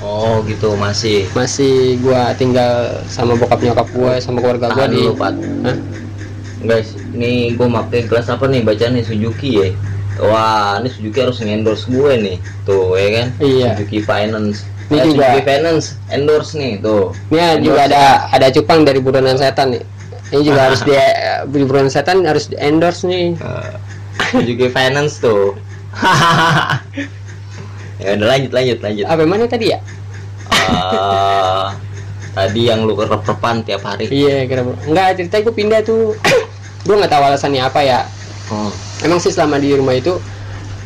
oh 0.00 0.40
gitu 0.48 0.72
masih. 0.76 1.28
masih 1.32 2.00
gua 2.00 2.32
tinggal 2.36 3.00
sama 3.06 3.36
bokap 3.36 3.60
nyokap 3.60 3.88
gua 3.92 4.16
sama 4.20 4.40
keluarga 4.40 4.72
gua 4.72 4.86
Tahan 4.86 4.90
di 4.92 5.00
Pat. 5.12 5.34
Hah? 5.64 5.76
Guys, 6.66 6.88
ini 7.12 7.52
gue 7.52 7.66
pakai 7.68 8.08
gelas 8.08 8.26
apa 8.26 8.48
nih 8.48 8.64
bacaan 8.64 8.96
nih 8.96 9.04
Suzuki 9.04 9.60
ya. 9.60 9.68
Wah, 10.18 10.80
ini 10.80 10.88
Suzuki 10.88 11.20
harus 11.20 11.38
endorse 11.44 11.84
gue 11.86 12.12
nih. 12.16 12.36
Tuh, 12.64 12.96
ya 12.96 13.08
kan? 13.12 13.26
Iya. 13.38 13.70
Suzuki 13.76 13.98
Finance. 14.02 14.64
Ini 14.88 14.96
Eh, 14.96 15.04
juga. 15.04 15.24
Suzuki 15.30 15.42
Finance 15.44 15.86
endorse 16.10 16.52
nih, 16.56 16.72
tuh. 16.80 17.12
ini 17.28 17.60
juga 17.60 17.80
ada 17.86 18.02
ada 18.32 18.48
cupang 18.50 18.82
dari 18.82 18.98
buronan 18.98 19.36
setan 19.36 19.76
nih 19.76 19.82
ini 20.28 20.42
juga 20.42 20.60
harus 20.66 20.80
di 20.82 20.94
buronan 21.60 21.86
setan 21.86 22.22
harus 22.22 22.46
di 22.46 22.56
endorse 22.56 23.04
nih 23.04 23.34
Eh, 23.34 23.72
Suzuki 24.28 24.66
Finance 24.68 25.18
tuh. 25.18 25.54
ya 27.96 28.12
udah 28.12 28.26
lanjut 28.28 28.50
lanjut 28.50 28.78
lanjut. 28.80 29.04
apa 29.04 29.22
mana 29.22 29.44
tadi 29.44 29.66
ya 29.68 29.78
Eh, 30.48 31.66
tadi 32.32 32.60
yang 32.64 32.82
lu 32.82 32.94
rep-repan 32.94 33.62
tiap 33.62 33.82
hari. 33.82 34.06
iya 34.08 34.44
kira 34.44 34.62
enggak 34.82 35.16
cerita 35.16 35.40
gue 35.40 35.54
pindah 35.54 35.80
tuh 35.80 36.12
gue 36.84 36.94
nggak 36.94 37.08
tahu 37.08 37.22
alasannya 37.24 37.62
apa 37.62 37.80
ya 37.80 38.00
Oh, 38.46 38.70
emang 39.00 39.18
sih 39.18 39.28
selama 39.28 39.58
di 39.58 39.72
rumah 39.72 39.90
itu 39.92 40.14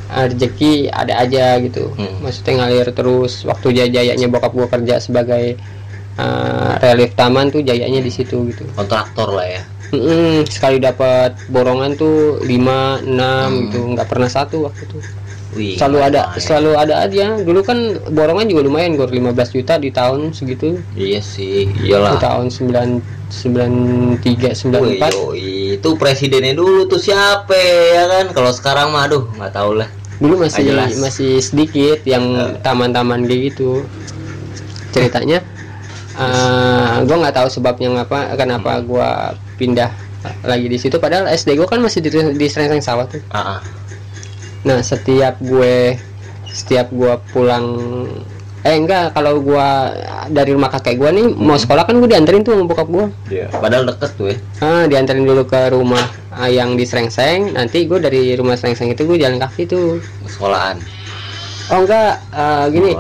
eh, 0.09 0.27
rezeki 0.27 0.89
ada 0.89 1.19
aja 1.19 1.61
gitu 1.61 1.93
Hmm. 1.93 2.21
maksudnya 2.21 2.53
ngalir 2.59 2.89
terus 2.91 3.43
waktu 3.43 3.69
jaya-jayanya 3.71 4.27
bokap 4.27 4.51
gua 4.51 4.65
kerja 4.67 4.97
sebagai 4.97 5.61
eh, 6.21 6.73
relief 6.85 7.13
taman 7.15 7.49
tuh 7.49 7.61
jayanya 7.61 7.99
di 7.99 8.09
situ 8.09 8.45
gitu 8.47 8.65
kontraktor 8.73 9.31
lah 9.31 9.47
ya. 9.47 9.63
Mm-mm, 9.91 10.47
sekali 10.47 10.79
dapat 10.79 11.35
borongan 11.47 11.95
tuh 11.95 12.39
5 12.41 13.03
6 13.03 13.11
Hmm. 13.11 13.55
gitu 13.65 13.81
nggak 13.91 14.07
pernah 14.07 14.29
satu 14.29 14.63
waktu 14.65 14.85
itu 14.85 14.99
Wih, 15.51 15.75
selalu 15.75 15.99
ada 16.01 16.21
lumayan. 16.29 16.39
selalu 16.39 16.71
ada 16.79 16.95
aja 17.03 17.27
dulu 17.37 17.61
kan 17.61 17.79
borongan 18.09 18.47
juga 18.47 18.63
lumayan 18.63 18.95
gor 18.95 19.11
15 19.11 19.35
juta 19.51 19.75
di 19.77 19.91
tahun 19.91 20.31
segitu 20.31 20.79
Iya 20.95 21.19
sih, 21.21 21.67
di 21.67 21.91
iyalah. 21.91 22.23
tahun 22.23 22.47
9 22.47 23.03
93 23.35 24.23
Wih, 24.23 24.55
94 24.55 25.11
yoi. 25.11 25.75
itu 25.75 25.89
presidennya 25.97 26.55
dulu 26.55 26.87
tuh 26.87 26.99
siapa 26.99 27.51
ya 27.91 28.05
kan? 28.07 28.27
Kalau 28.31 28.51
sekarang 28.51 28.91
mah 28.91 29.07
aduh 29.07 29.27
nggak 29.33 29.51
tahu 29.51 29.75
lah. 29.75 29.91
dulu 30.17 30.39
masih 30.39 30.71
masih 31.01 31.41
sedikit 31.41 31.99
yang 32.05 32.23
Eh. 32.31 32.55
taman-taman 32.61 33.25
kayak 33.25 33.51
gitu 33.51 33.83
ceritanya 34.91 35.43
eh 36.21 36.95
gue 37.03 37.17
nggak 37.17 37.35
tahu 37.35 37.49
sebabnya 37.49 37.89
ngapa 37.93 38.19
kenapa 38.35 38.71
Hmm. 38.73 38.85
gue 38.85 39.09
pindah 39.57 39.91
lagi 40.43 40.67
di 40.67 40.77
situ 40.77 40.97
padahal 40.97 41.27
SD 41.29 41.57
gue 41.57 41.65
kan 41.65 41.79
masih 41.79 41.99
di, 41.99 42.09
di 42.11 42.47
Serengseng 42.47 42.79
sawah 42.79 43.07
tuh 43.07 43.25
Ah, 43.29 43.57
ah. 43.57 43.61
nah 44.63 44.79
setiap 44.81 45.41
gue 45.41 45.97
setiap 46.47 46.91
gue 46.91 47.09
pulang 47.31 47.67
eh 48.61 48.77
enggak 48.77 49.17
kalau 49.17 49.41
gue 49.41 49.67
dari 50.29 50.53
rumah 50.53 50.69
kakek 50.69 50.95
gue 50.95 51.09
nih 51.11 51.27
mau 51.33 51.57
Hmm. 51.57 51.63
sekolah 51.63 51.83
kan 51.83 51.97
gue 51.97 52.05
dianterin 52.07 52.45
tuh 52.45 52.53
sama 52.53 52.65
bokap 52.67 52.89
gue 52.89 53.07
Iya. 53.31 53.47
Padahal 53.51 53.89
deket 53.89 54.11
tuh 54.15 54.27
ya. 54.29 54.37
ah 54.61 54.85
dianterin 54.85 55.25
dulu 55.25 55.43
ke 55.43 55.73
rumah 55.73 56.05
ah, 56.31 56.45
yang 56.47 56.77
di 56.77 56.85
Serengseng 56.85 57.57
nanti 57.57 57.89
gue 57.89 57.97
dari 57.97 58.37
rumah 58.37 58.55
Serengseng 58.55 58.93
itu 58.93 59.03
gue 59.03 59.17
jalan 59.17 59.41
kaki 59.41 59.65
tuh 59.65 59.97
Sekolahan. 60.27 60.77
oh 61.71 61.81
enggak 61.81 62.21
eh, 62.31 62.65
gini? 62.69 62.91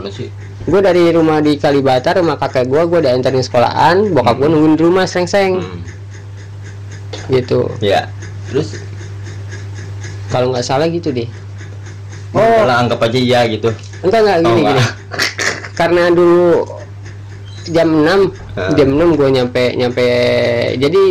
Gue 0.63 0.81
dari 0.81 1.09
rumah 1.09 1.39
di 1.39 1.57
Kalibata 1.57 2.13
rumah 2.15 2.37
kakek 2.37 2.65
gue 2.65 2.83
gue 2.87 3.01
dianterin 3.01 3.41
sekolahan 3.41 4.11
bokap 4.11 4.37
gue 4.37 4.45
Hmm. 4.45 4.55
nungguin 4.55 4.75
di 4.75 4.83
rumah 4.83 5.05
Serengseng 5.05 5.59
Hmm. 5.59 5.81
gitu 7.29 7.71
Ya. 7.79 8.11
Terus 8.49 8.77
kalau 10.29 10.51
nggak 10.51 10.63
salah 10.63 10.87
gitu 10.87 11.11
deh 11.11 11.27
oh, 12.33 12.63
lah 12.63 12.79
anggap 12.79 13.01
aja 13.01 13.17
iya 13.17 13.41
gitu. 13.45 13.71
enggak 14.01 14.21
enggak 14.21 14.37
Oh, 14.37 14.45
gini 14.47 14.61
gini 14.61 14.73
enggak. 14.73 14.91
karena 15.79 16.03
dulu 16.09 16.47
jam 17.67 17.89
6 17.89 18.31
Hah. 18.57 18.71
jam 18.73 18.89
6 18.91 19.15
gue 19.15 19.29
nyampe 19.33 19.65
nyampe 19.75 20.07
jadi 20.77 21.03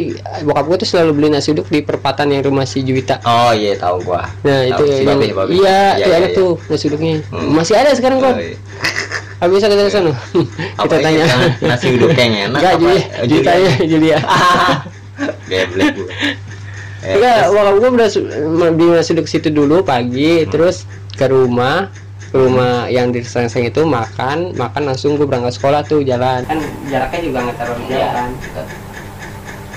bokap 0.43 0.65
gue 0.65 0.77
tuh 0.77 0.89
selalu 0.89 1.11
beli 1.13 1.27
nasi 1.29 1.51
uduk 1.51 1.67
di 1.67 1.79
perempatan 1.79 2.29
yang 2.29 2.43
rumah 2.43 2.63
si 2.63 2.81
Juwita 2.81 3.19
Oh 3.21 3.51
iya 3.51 3.75
tahu 3.75 4.03
gua. 4.03 4.27
nah 4.41 4.63
itu 4.63 4.77
Tahu, 4.77 4.87
si 4.89 5.01
yang, 5.01 5.19
Babe, 5.19 5.31
Babe. 5.31 5.51
iya 5.53 5.81
Iya, 5.95 5.95
itu 5.95 6.07
iya, 6.07 6.17
iya. 6.17 6.29
tuh 6.33 6.49
nasi 6.65 6.85
uduknya 6.85 7.13
Hmm. 7.25 7.49
masih 7.53 7.75
ada 7.75 7.91
sekarang 7.93 8.17
Oh, 8.17 8.23
kok 8.25 8.35
iya. 8.37 8.55
Habis 9.39 9.55
bisa 9.55 9.67
kita 9.67 9.83
ke 9.83 9.91
sana 9.91 10.11
Apa 10.75 10.83
kita 10.89 10.95
tanya 11.01 11.23
nasi 11.61 11.95
uduk 11.95 12.11
yang 12.11 12.51
enak 12.51 12.59
enggak 12.59 12.73
apa? 12.73 12.79
jadi 12.79 12.95
Oh, 12.99 13.25
ditanya 13.25 13.71
jadi 13.81 14.07
ya 14.07 14.19
Geblek 15.49 15.89
gua. 15.93 16.07
Eh, 16.99 17.15
Enggak, 17.15 17.37
terus- 17.41 17.51
bokap 17.53 17.73
gue 17.73 17.89
udah 18.83 18.97
nasi 18.97 19.11
uduk 19.11 19.25
situ 19.25 19.49
dulu 19.49 19.79
pagi, 19.81 20.43
Hmm. 20.43 20.47
terus 20.47 20.83
ke 21.11 21.25
rumah, 21.25 21.87
ke 22.25 22.35
rumah 22.35 22.87
yang 22.87 23.09
di 23.09 23.19
Serengseng 23.21 23.63
itu 23.63 23.83
makan, 23.83 24.51
makan 24.53 24.83
langsung 24.85 25.15
gue 25.15 25.23
berangkat 25.23 25.55
sekolah 25.55 25.83
tuh 25.83 26.03
jalan. 26.03 26.43
Kan 26.43 26.59
jaraknya 26.87 27.19
juga 27.21 27.37
nggak 27.41 27.57
terlalu 27.57 27.83
jauh 27.85 27.95
Iya. 27.95 28.09
kan, 28.13 28.29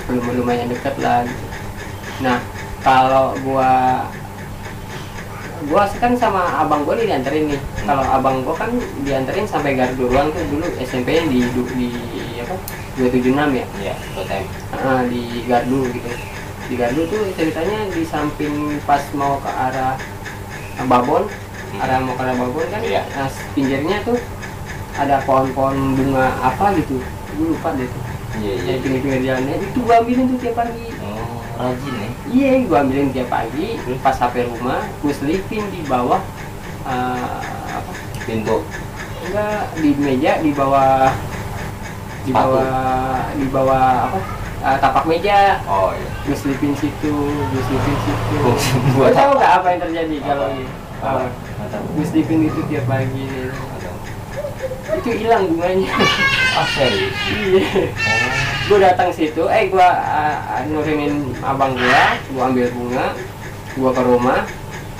belum 0.05 0.23
lumayan 0.37 0.67
dekat 0.67 0.95
lah. 0.99 1.23
Gitu. 1.23 1.45
Nah, 2.19 2.37
kalau 2.79 3.35
gua 3.41 3.71
gua 5.67 5.83
kan 5.87 6.13
sama 6.13 6.41
abang 6.59 6.83
gua 6.83 6.95
nih 6.95 7.13
dianterin 7.13 7.51
nih. 7.51 7.61
Kalau 7.83 8.03
abang 8.03 8.41
gua 8.41 8.55
kan 8.55 8.71
dianterin 9.03 9.45
sampai 9.45 9.73
Garduruan 9.73 10.31
tuh 10.31 10.43
dulu 10.49 10.65
SMP-nya 10.79 11.23
di 11.27 11.39
du- 11.51 11.71
di 11.73 11.89
apa? 12.39 12.55
276 12.95 13.49
ya. 13.53 13.65
Iya, 13.81 13.95
totem. 14.13 14.43
Ah, 14.71 15.01
di 15.05 15.43
Gardu 15.43 15.89
gitu 15.89 16.09
di 16.63 16.75
Gardu 16.79 17.03
tuh 17.05 17.21
ceritanya 17.35 17.91
di 17.91 18.07
samping 18.07 18.79
pas 18.87 19.03
mau 19.13 19.35
ke 19.37 19.51
arah 19.51 19.99
Babon 20.87 21.27
arah 21.75 21.99
mau 21.99 22.15
ke 22.15 22.23
arah 22.23 22.35
Babon 22.39 22.65
kan 22.71 22.79
Iya. 22.79 23.03
nah, 23.13 23.27
pinggirnya 23.51 23.99
tuh 24.01 24.15
ada 24.95 25.19
pohon-pohon 25.27 25.97
bunga 25.97 26.31
apa 26.39 26.71
gitu 26.79 27.03
gue 27.35 27.47
lupa 27.51 27.75
deh 27.75 27.83
tuh 27.83 28.03
Iya, 28.33 28.51
iya. 28.57 28.71
yang 28.73 28.79
pinggir-pinggir 28.81 29.21
jalannya 29.21 29.55
itu 29.59 29.77
gue 29.77 29.93
ambilin 29.93 30.25
tuh 30.25 30.37
tiap 30.39 30.55
pagi 30.57 30.85
rajin 31.55 31.93
ya. 31.93 32.09
iya 32.27 32.49
gue 32.59 32.73
ambilin 32.75 33.09
tiap 33.09 33.29
pagi 33.29 33.67
pas 33.99 34.11
sampai 34.11 34.45
rumah 34.45 34.81
gue 34.97 35.11
selipin 35.11 35.63
di 35.69 35.81
bawah 35.83 36.19
ah, 36.83 37.39
apa 37.71 37.91
Pintu. 38.23 38.63
enggak 39.23 39.61
di 39.75 39.89
meja 39.95 40.39
di 40.39 40.51
bawah 40.51 41.11
di 42.23 42.31
bawah 42.31 42.71
di 43.33 43.47
bawah 43.47 43.85
apa 44.07 44.19
ah, 44.61 44.77
tapak 44.77 45.03
meja 45.03 45.59
Oh, 45.63 45.91
iya. 45.91 46.07
gue 46.23 46.33
selipin 46.33 46.71
situ, 46.73 47.13
gue 47.27 47.61
selipin 47.63 47.95
situ. 47.99 48.35
Gua- 48.39 48.57
Gue 48.97 49.11
tahu 49.11 49.19
tahu. 49.27 49.31
nggak 49.35 49.53
apa 49.53 49.67
yang 49.67 49.79
terjadi 49.81 50.15
kalau 50.23 50.47
gitu. 50.49 50.73
Gue 51.93 52.05
selipin 52.05 52.39
itu 52.43 52.59
tiap 52.65 52.85
pagi. 52.85 53.27
Itu 55.03 55.09
hilang 55.19 55.51
bunganya. 55.51 55.91
Ah, 56.53 56.69
serius? 56.69 57.17
Iya. 57.33 57.65
Oh. 57.89 58.29
gue 58.69 58.77
datang 58.77 59.09
situ, 59.09 59.41
eh 59.49 59.73
gue 59.73 59.81
uh, 59.81 60.61
nurinin 60.69 61.33
abang 61.41 61.73
gue, 61.73 62.01
gue 62.29 62.43
ambil 62.45 62.69
bunga, 62.77 63.05
gue 63.73 63.89
ke 63.89 64.01
rumah. 64.05 64.45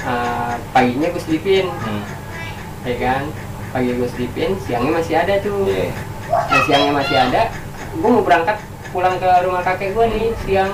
ah, 0.01 0.57
paginya 0.73 1.13
gue 1.13 1.21
selipin, 1.21 1.69
Hmm. 1.69 2.03
ya 2.83 2.95
kan? 2.97 3.23
Pagi 3.69 3.93
gue 3.93 4.09
selipin, 4.17 4.57
siangnya 4.65 4.97
masih 4.97 5.13
ada 5.15 5.37
tuh. 5.39 5.69
Iya. 5.69 5.93
Nah 6.27 6.59
siangnya 6.65 6.91
masih 6.97 7.15
ada, 7.21 7.41
gue 7.93 8.09
mau 8.09 8.25
berangkat 8.25 8.57
pulang 8.89 9.15
ke 9.15 9.29
rumah 9.45 9.61
kakek 9.61 9.93
gue 9.93 10.05
nih 10.09 10.25
siang. 10.41 10.73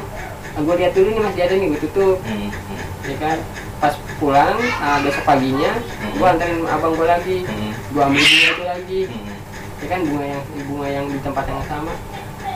gue 0.55 0.75
lihat 0.79 0.91
dulu 0.95 1.11
nih 1.11 1.23
masih 1.27 1.41
ada 1.43 1.53
nih, 1.59 1.67
gue 1.75 1.81
tutup. 1.85 2.17
Hmm. 2.23 2.47
hmm. 2.47 2.79
ya 3.03 3.15
kan 3.19 3.37
pas 3.79 3.95
pulang 4.15 4.55
ah, 4.79 5.03
besok 5.03 5.23
paginya 5.23 5.71
Hmm. 5.75 6.15
gua 6.15 6.31
anterin 6.31 6.63
abang 6.65 6.95
gua 6.95 7.15
lagi 7.15 7.43
Hmm. 7.43 7.68
Gua 7.89 8.04
ambil 8.06 8.21
bunga 8.21 8.47
itu 8.47 8.63
lagi 8.63 8.99
Hmm. 9.06 9.34
ya 9.80 9.88
kan 9.88 9.99
bunga 10.04 10.25
yang 10.28 10.41
bunga 10.65 10.88
yang 10.89 11.06
di 11.06 11.17
tempat 11.19 11.45
yang 11.45 11.63
sama 11.65 11.93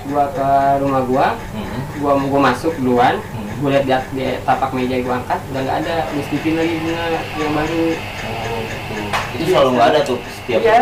gua 0.03 0.23
ke 0.29 0.47
rumah 0.79 1.01
gua 1.03 1.27
Hmm. 1.51 1.79
gua 1.97 2.11
gua 2.19 2.41
masuk 2.45 2.73
duluan 2.75 3.15
Hmm. 3.23 3.47
gua 3.57 3.69
lihat 3.71 3.85
di, 3.85 3.93
di 4.13 4.25
tapak 4.41 4.69
meja 4.71 4.95
gua 4.99 5.17
angkat 5.17 5.39
udah 5.47 5.61
nggak 5.61 5.77
ada 5.79 5.95
gua 6.07 6.23
lagi 6.53 6.75
bunga 6.77 7.05
yang 7.35 7.53
baru 7.53 7.85
Oh, 8.23 8.59
gitu. 8.61 8.95
Itu 9.33 9.49
selalu 9.49 9.69
nggak 9.73 9.89
ada 9.89 9.99
tuh 10.03 10.17
setiap 10.35 10.59
Iya, 10.59 10.77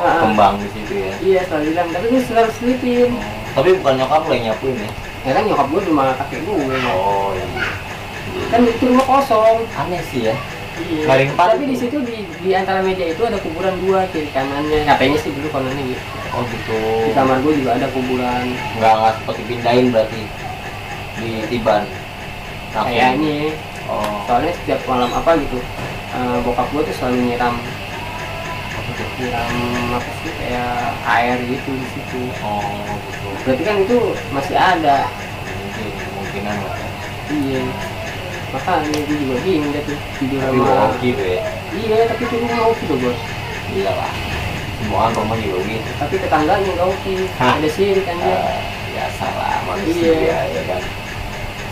Ah. 0.00 0.16
kembang 0.22 0.54
di 0.56 0.68
situ 0.70 0.92
ya. 0.96 1.12
iya 1.20 1.40
selalu 1.44 1.64
bilang 1.68 1.88
tapi 1.90 2.04
gua 2.08 2.22
selalu 2.22 2.50
selipin 2.54 3.10
Oh, 3.12 3.22
Tapi 3.52 3.68
bukan 3.76 3.94
nyokap 3.96 4.22
lo 4.22 4.32
yang 4.32 4.44
nyapuin 4.46 4.76
ya? 4.78 4.90
ya 5.20 5.32
kan 5.34 5.42
nyokap 5.44 5.66
gua 5.68 5.80
rumah 5.82 6.06
kakek 6.16 6.40
gue 6.40 6.54
Oh, 6.54 7.34
iya. 7.34 7.44
Iya. 7.44 8.44
kan 8.48 8.60
itu 8.62 8.84
rumah 8.86 9.04
kosong 9.04 9.56
Aneh 9.74 10.00
sih 10.06 10.20
ya. 10.24 10.34
Iya. 10.82 11.28
Tapi 11.30 11.64
di 11.64 11.76
situ 11.76 11.96
di, 12.00 12.16
di 12.38 12.50
antara 12.50 12.80
meja 12.80 13.04
itu 13.04 13.20
ada 13.20 13.36
kuburan 13.36 13.76
dua 13.78 14.08
kiri 14.08 14.30
kanannya 14.30 14.84
katanya 14.84 15.16
sih 15.18 15.30
dulu 15.30 15.48
kononnya 15.50 15.84
gitu 15.84 16.02
Oh 16.30 16.42
gitu. 16.46 16.78
di 17.04 17.12
kamar 17.12 17.38
gue 17.40 17.52
juga 17.58 17.70
ada 17.74 17.86
kuburan 17.90 18.44
Nggak 18.74 18.92
nggak 18.96 19.12
sempet 19.16 19.34
dipindahin 19.38 19.86
berarti 19.90 20.22
di 21.16 21.30
Tiban. 21.46 21.82
Kayaknya 22.70 23.52
Oh. 23.84 24.22
soalnya 24.22 24.54
setiap 24.54 24.78
malam 24.86 25.10
apa 25.10 25.34
gitu 25.34 25.58
eh, 26.14 26.38
bokap 26.40 26.70
gue 26.70 26.82
tuh 26.86 26.94
selalu 26.94 27.26
nyiram 27.26 27.58
nyiram 29.18 29.52
apa 29.92 30.10
sih 30.16 30.30
kayak 30.32 30.94
air 31.04 31.38
gitu 31.44 31.70
di 31.70 31.86
situ 31.90 32.20
Oh 32.40 32.62
gitu. 32.86 33.28
berarti 33.42 33.62
kan 33.62 33.76
itu 33.82 33.98
masih 34.30 34.54
ada 34.54 35.10
Mungkin 35.50 35.90
kemungkinan 35.90 36.54
lah. 36.56 36.72
ya. 36.72 36.88
iya 37.34 37.62
makanya 38.50 38.98
gue 39.00 39.16
juga 39.16 39.34
bingung 39.40 39.70
deh 39.70 39.82
tuh 39.82 39.98
tidur 40.16 40.38
sama 40.40 40.90
oke 40.90 41.08
tuh 41.08 41.26
ya. 41.28 41.40
iya 41.72 41.96
tapi 42.04 42.22
itu 42.24 42.34
rumah 42.36 42.60
oke 42.66 42.82
tuh 42.82 42.98
bos 42.98 43.18
Iya 43.70 43.86
lah. 43.88 44.10
Semua 44.76 45.06
kan 45.06 45.12
rumah 45.14 45.36
juga 45.36 45.62
gitu. 45.62 45.90
tapi 45.94 46.14
tetangganya 46.18 46.72
oke 46.80 47.14
Hah? 47.36 47.54
ada 47.54 47.68
sirik 47.68 48.02
kan 48.02 48.18
dia 48.18 48.34
Eh, 48.34 48.58
biasa 48.90 49.26
lah 49.30 49.54
manusia 49.64 50.10
Iya. 50.10 50.38
ya 50.50 50.62
kan. 50.66 50.82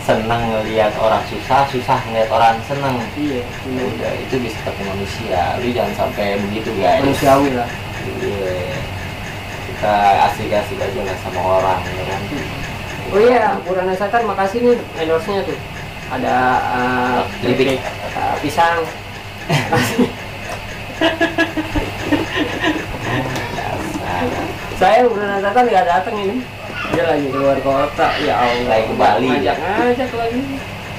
Seneng 0.01 0.41
ngelihat 0.47 0.95
orang 0.95 1.21
susah, 1.27 1.67
susah 1.67 1.99
ngelihat 2.07 2.29
orang 2.29 2.55
seneng. 2.63 2.95
iya 3.13 3.43
Ya 3.43 3.45
bener. 3.61 3.83
udah 3.91 4.11
itu 4.17 4.35
bisa 4.39 4.55
setiap 4.57 4.79
manusia. 4.81 5.41
Lu 5.59 5.67
jangan 5.69 5.93
sampai 5.93 6.39
begitu 6.41 6.71
guys. 6.73 7.03
manusiawi 7.03 7.49
lah 7.51 7.67
Iya. 8.15 8.79
Kita 9.67 9.93
asik-asik 10.25 10.79
aja 10.79 10.99
lah 11.03 11.17
sama 11.19 11.41
orang 11.59 11.79
ya 11.83 12.03
kan. 12.05 12.21
oh 13.09 13.19
iya 13.19 13.43
Purana 13.59 13.91
Satan 13.91 14.23
makasih 14.23 14.59
nih 14.61 14.77
endorse-nya 14.95 15.41
tuh 15.41 15.57
ada 16.09 16.35
uh, 16.73 17.19
Keripik. 17.41 17.77
uh, 18.17 18.35
pisang 18.41 18.81
saya 24.79 25.05
Purana 25.05 25.37
Satan 25.43 25.65
nggak 25.69 25.85
datang 25.85 26.15
ini 26.17 26.35
dia 26.89 27.03
lagi 27.05 27.27
keluar 27.29 27.57
kota 27.61 28.09
ya 28.25 28.33
Allah 28.41 28.65
Lagi 28.65 28.89
ke 28.89 28.95
Bali, 28.97 29.29
ngajak 29.29 29.57
ngajak 29.61 30.09
lagi 30.17 30.41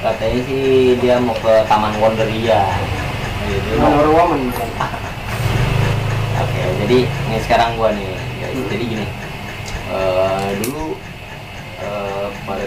Katanya 0.01 0.41
sih 0.49 0.97
dia 0.97 1.21
mau 1.21 1.37
ke 1.37 1.61
Taman 1.69 1.93
Wonderia. 2.01 2.65
Iya, 3.45 3.77
Manor 3.77 4.09
Woman 4.09 4.49
Oke, 6.41 6.63
jadi 6.81 6.99
ini 7.05 7.39
sekarang 7.45 7.77
gua 7.77 7.93
nih. 7.93 8.09
Hmm. 8.09 8.65
Jadi 8.73 8.85
gini, 8.97 9.05
eh, 9.93 10.49
dulu 10.65 10.90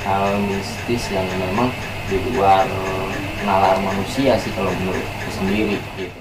hal 0.08 0.40
mistis 0.48 1.04
yang 1.12 1.28
memang 1.36 1.68
di 2.08 2.16
luar 2.32 2.64
nalar 3.44 3.76
manusia 3.84 4.40
sih 4.40 4.48
kalau 4.56 4.72
menurut 4.80 5.04
gue 5.04 5.32
sendiri 5.36 5.76
gitu. 6.00 6.18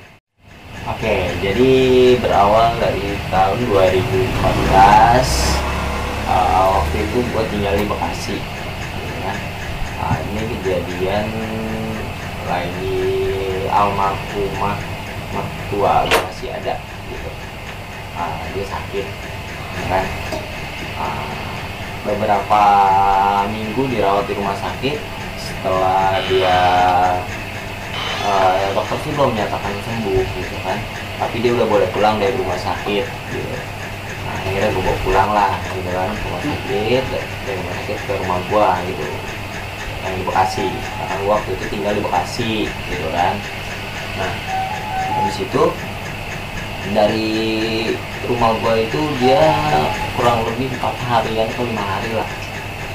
Oke 0.88 1.32
jadi 1.40 1.72
berawal 2.20 2.76
dari 2.80 3.16
tahun 3.32 3.60
2014 3.72 4.68
uh, 6.28 6.68
waktu 6.76 6.98
itu 7.08 7.18
gue 7.24 7.44
tinggal 7.48 7.74
di 7.80 7.86
Bekasi. 7.88 8.57
Nah, 9.98 10.18
ini 10.30 10.42
kejadian 10.54 11.26
lagi 12.46 13.02
almarhumah 13.74 14.78
mertua 15.34 16.06
masih 16.06 16.54
ada 16.54 16.78
gitu. 17.10 17.30
Ah, 18.14 18.38
dia 18.54 18.66
sakit 18.66 19.06
kan? 19.90 20.06
Ah, 21.02 21.26
beberapa 22.06 22.62
minggu 23.50 23.90
dirawat 23.90 24.30
di 24.30 24.34
rumah 24.38 24.58
sakit. 24.58 25.02
Setelah 25.38 26.22
dia 26.30 26.58
eh, 28.22 28.70
dokter 28.78 28.98
sih 29.02 29.12
belum 29.18 29.34
menyatakan 29.34 29.74
sembuh 29.82 30.24
gitu 30.38 30.56
kan. 30.62 30.78
Tapi 31.18 31.42
dia 31.42 31.52
udah 31.58 31.66
boleh 31.66 31.90
pulang 31.90 32.22
dari 32.22 32.38
rumah 32.38 32.58
sakit 32.62 33.06
gitu. 33.34 33.58
Nah 34.28 34.34
akhirnya 34.46 34.70
gue 34.70 34.84
bawa 34.84 35.00
pulang 35.02 35.30
lah 35.34 35.52
gitu 35.74 35.90
kan 35.90 36.10
rumah 36.12 36.42
sakit 36.44 37.04
dari 37.48 37.56
rumah 37.58 37.74
sakit 37.82 37.98
ke 38.06 38.14
rumah 38.22 38.40
gua 38.52 38.70
gitu 38.84 39.06
yang 40.08 40.16
di 40.20 40.26
Bekasi. 40.26 40.68
Karena 40.72 41.14
gua 41.24 41.32
waktu 41.38 41.50
itu 41.60 41.66
tinggal 41.68 41.92
di 41.94 42.02
Bekasi 42.02 42.54
gitu 42.72 43.08
kan. 43.12 43.36
Nah 44.18 44.32
habis 45.18 45.38
itu 45.44 45.64
dari 46.96 47.36
rumah 48.26 48.56
gua 48.64 48.74
itu 48.80 49.00
dia 49.20 49.44
kurang 50.16 50.48
lebih 50.48 50.72
empat 50.80 50.96
harian 51.06 51.48
atau 51.52 51.64
lima 51.68 51.84
hari 51.84 52.12
lah 52.16 52.30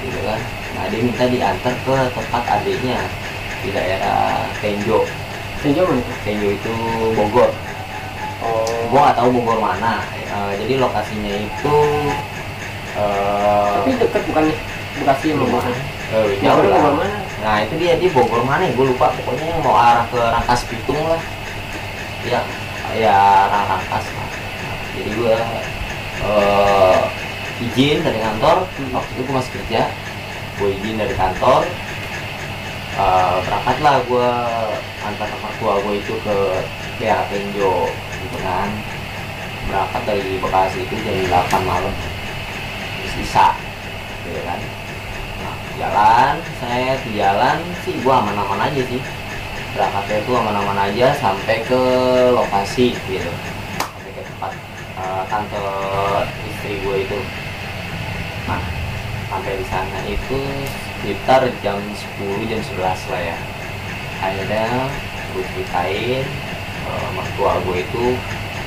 gitu 0.03 0.18
kan. 0.25 0.40
Nah 0.72 0.85
dia 0.88 1.01
minta 1.05 1.25
diantar 1.29 1.75
ke 1.85 1.96
tempat 2.16 2.42
adiknya 2.61 2.98
di 3.61 3.68
daerah 3.70 4.48
Tenjo. 4.59 5.05
Tinjau 5.62 5.87
mana? 5.87 6.03
Tenjo 6.27 6.48
itu 6.51 6.75
Bogor. 7.14 7.51
Oh. 8.42 8.66
gua 8.90 9.09
nggak 9.09 9.16
tahu 9.20 9.29
Bogor 9.31 9.59
mana. 9.62 10.03
Eh, 10.33 10.53
jadi 10.64 10.81
lokasinya 10.81 11.33
itu 11.44 11.77
eh 12.92 13.72
Tapi 13.85 13.90
deket 14.01 14.22
bukannya 14.29 14.57
Bekasi 15.02 15.34
sama 15.34 15.46
mana? 15.50 15.70
eh, 16.14 16.24
Ya 16.38 16.50
udah. 16.54 16.70
Bogor 16.70 16.94
mana? 17.02 17.18
Nah 17.42 17.56
itu 17.66 17.74
dia 17.76 17.92
di 17.98 18.06
Bogor 18.14 18.42
mana 18.46 18.62
ya? 18.66 18.72
Gue 18.78 18.86
lupa. 18.94 19.10
Pokoknya 19.18 19.46
yang 19.50 19.60
mau 19.66 19.74
arah 19.74 20.06
ke 20.06 20.20
Rangkas 20.22 20.62
Bitung 20.70 21.02
lah. 21.02 21.22
Ya, 22.22 22.40
ya 22.94 23.16
arah 23.50 23.62
Rangkas 23.76 24.06
lah. 24.14 24.28
Jadi 24.94 25.10
gue 25.10 25.36
eh 26.22 27.00
izin 27.66 27.98
dari 28.06 28.18
kantor. 28.22 28.56
Waktu 28.94 29.10
itu 29.18 29.20
gue 29.26 29.34
masih 29.34 29.52
kerja. 29.58 29.80
Gue 30.62 30.68
izin 30.78 30.94
dari 31.02 31.14
kantor. 31.18 31.66
Eh, 32.92 33.36
berangkatlah 33.48 33.96
gue 34.06 34.30
antar 35.02 35.28
mertua 35.42 35.74
gue 35.82 35.94
itu 35.98 36.14
ke 36.22 36.36
daerah 37.00 37.26
Tenjo, 37.26 37.88
gitu 38.22 38.38
kan. 38.44 38.68
Berangkat 39.66 40.02
dari 40.06 40.38
Bekasi 40.38 40.78
itu 40.86 40.94
jam 41.02 41.16
8 41.26 41.64
malam. 41.66 41.94
Sisa, 43.12 43.52
gitu 44.24 44.40
kan 44.48 44.56
Nah, 44.56 44.81
jalan. 46.32 46.38
Saya 46.60 46.92
di 47.04 47.10
jalan 47.20 47.58
sih 47.84 47.94
gua 48.00 48.24
aman-aman 48.24 48.60
aja 48.70 48.82
sih. 48.88 49.00
Berangkatnya 49.76 50.16
itu 50.20 50.32
aman-aman 50.32 50.78
aja 50.88 51.06
sampai 51.20 51.64
ke 51.64 51.80
lokasi 52.32 52.96
gitu. 53.08 53.32
Sampai 53.80 54.10
ke 54.16 54.22
tempat 54.24 54.52
eh, 55.00 55.22
tante 55.28 55.60
istri 56.48 56.74
gue 56.84 56.96
itu. 57.04 57.18
Nah 58.48 58.62
sampai 59.32 59.56
di 59.56 59.66
sana 59.68 59.98
itu 60.04 60.38
sekitar 61.00 61.48
jam 61.64 61.80
10 62.20 62.48
jam 62.52 62.60
11 62.60 63.12
lah 63.12 63.22
ya. 63.32 63.38
Akhirnya 64.20 64.68
gue 65.32 65.44
ceritain 65.56 66.24
eh, 66.88 67.08
mertua 67.16 67.60
gue 67.64 67.76
itu 67.80 68.04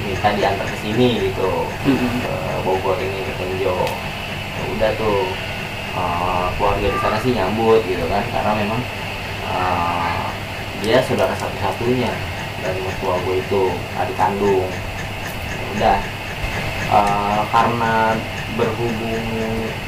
minta 0.05 0.29
diantar 0.33 0.65
ke 0.69 0.77
sini 0.81 1.29
gitu. 1.29 1.49
Ke 1.85 2.33
Bogor 2.65 2.97
ini 2.97 3.29
ke 3.29 3.33
Tenjo. 3.37 3.77
Ya 4.57 4.63
udah 4.73 4.91
tuh 4.97 5.29
eh, 5.95 6.47
keluarga 6.59 6.87
di 6.91 6.99
sana 7.01 7.17
sih 7.23 7.31
nyambut 7.33 7.81
gitu 7.87 8.05
kan 8.11 8.23
karena 8.31 8.51
memang 8.55 8.81
eh, 9.47 10.23
dia 10.83 10.99
saudara 11.01 11.33
satu-satunya 11.33 12.11
dari 12.61 12.79
mertua 12.83 13.15
gue 13.23 13.35
itu 13.39 13.61
adik 13.99 14.17
kandung. 14.19 14.69
Ya 15.55 15.65
udah 15.75 15.97
Eh, 16.85 17.41
karena 17.49 18.13
berhubung 18.55 19.25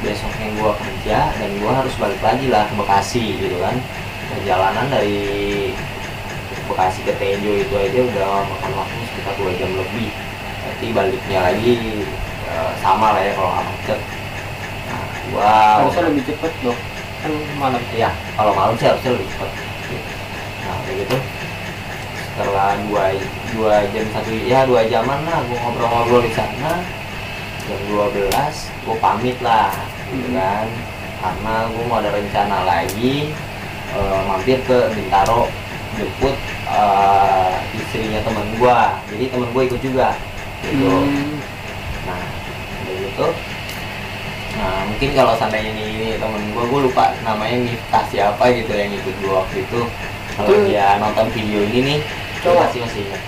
besoknya 0.02 0.50
gue 0.50 0.72
kerja 0.82 1.18
dan 1.30 1.50
gue 1.56 1.72
harus 1.72 1.94
balik 1.94 2.18
lagi 2.20 2.50
lah 2.50 2.66
ke 2.66 2.74
Bekasi 2.74 3.38
gitu 3.38 3.56
kan 3.62 3.78
perjalanan 4.34 4.90
dari 4.90 5.70
Bekasi 6.66 7.06
ke 7.06 7.14
Tenjo 7.16 7.54
itu 7.54 7.70
aja 7.78 8.00
udah 8.02 8.44
makan 8.50 8.72
waktu 8.82 8.98
sekitar 9.14 9.34
dua 9.38 9.50
jam 9.56 9.70
lebih. 9.78 10.10
Berarti 10.58 10.86
baliknya 10.90 11.38
lagi 11.48 11.74
sama 12.82 13.14
lah 13.14 13.22
ya 13.22 13.32
kalau 13.38 13.50
nggak 13.54 13.66
macet 13.70 14.00
gua 15.30 15.82
Harusnya 15.82 16.02
lebih 16.08 16.22
cepet 16.24 16.52
dong. 16.60 16.78
Kan 17.18 17.32
malam. 17.58 17.82
ya 17.90 18.10
kalau 18.34 18.54
malam 18.54 18.78
sih 18.78 18.86
harusnya 18.86 19.10
lebih 19.10 19.26
cepat 19.34 19.50
nah 20.62 20.76
kayak 20.84 20.96
gitu 21.02 21.16
setelah 22.28 22.70
dua 22.86 23.04
dua 23.50 23.74
jam 23.90 24.06
satu 24.14 24.30
ya 24.46 24.62
dua 24.62 24.86
jaman 24.86 25.18
lah 25.26 25.42
gua 25.42 25.58
ngobrol-ngobrol 25.58 26.22
di 26.22 26.30
sana 26.30 26.78
jam 27.66 27.80
12 27.90 28.30
gua 28.86 28.96
pamit 29.02 29.34
lah 29.42 29.74
gitu 30.08 30.30
Hmm. 30.30 30.38
kan 30.38 30.66
karena 31.18 31.54
gua 31.68 31.82
mau 31.84 31.98
ada 31.98 32.10
rencana 32.12 32.56
lagi 32.62 33.34
eh, 33.90 34.20
mampir 34.24 34.62
ke 34.62 34.78
Bintaro 34.94 35.50
jemput 35.98 36.36
eh, 36.70 37.54
istrinya 37.74 38.22
temen 38.22 38.46
gua 38.56 39.02
jadi 39.10 39.24
temen 39.26 39.48
gua 39.50 39.62
ikut 39.66 39.80
juga 39.82 40.08
gitu 40.62 40.86
Hmm. 40.86 41.34
Nah, 42.06 42.22
udah 42.86 42.94
gitu. 42.94 43.26
Nah, 44.58 44.82
mungkin 44.90 45.14
kalau 45.14 45.38
seandainya 45.38 45.70
ini, 45.70 45.84
ini 45.94 46.08
temen 46.18 46.42
gue, 46.50 46.64
gue 46.66 46.80
lupa 46.90 47.14
namanya 47.22 47.62
Miftah 47.62 48.02
siapa 48.10 48.50
gitu 48.50 48.74
yang 48.74 48.90
ikut 48.90 49.14
gue 49.22 49.32
waktu 49.32 49.56
itu. 49.62 49.80
Kalau 50.34 50.58
dia 50.66 50.98
nonton 50.98 51.26
video 51.30 51.62
ini 51.62 51.78
nih, 51.82 51.98
Cowok? 52.42 52.66
pasti 52.66 52.78
masih 52.82 53.00
ingat. 53.06 53.22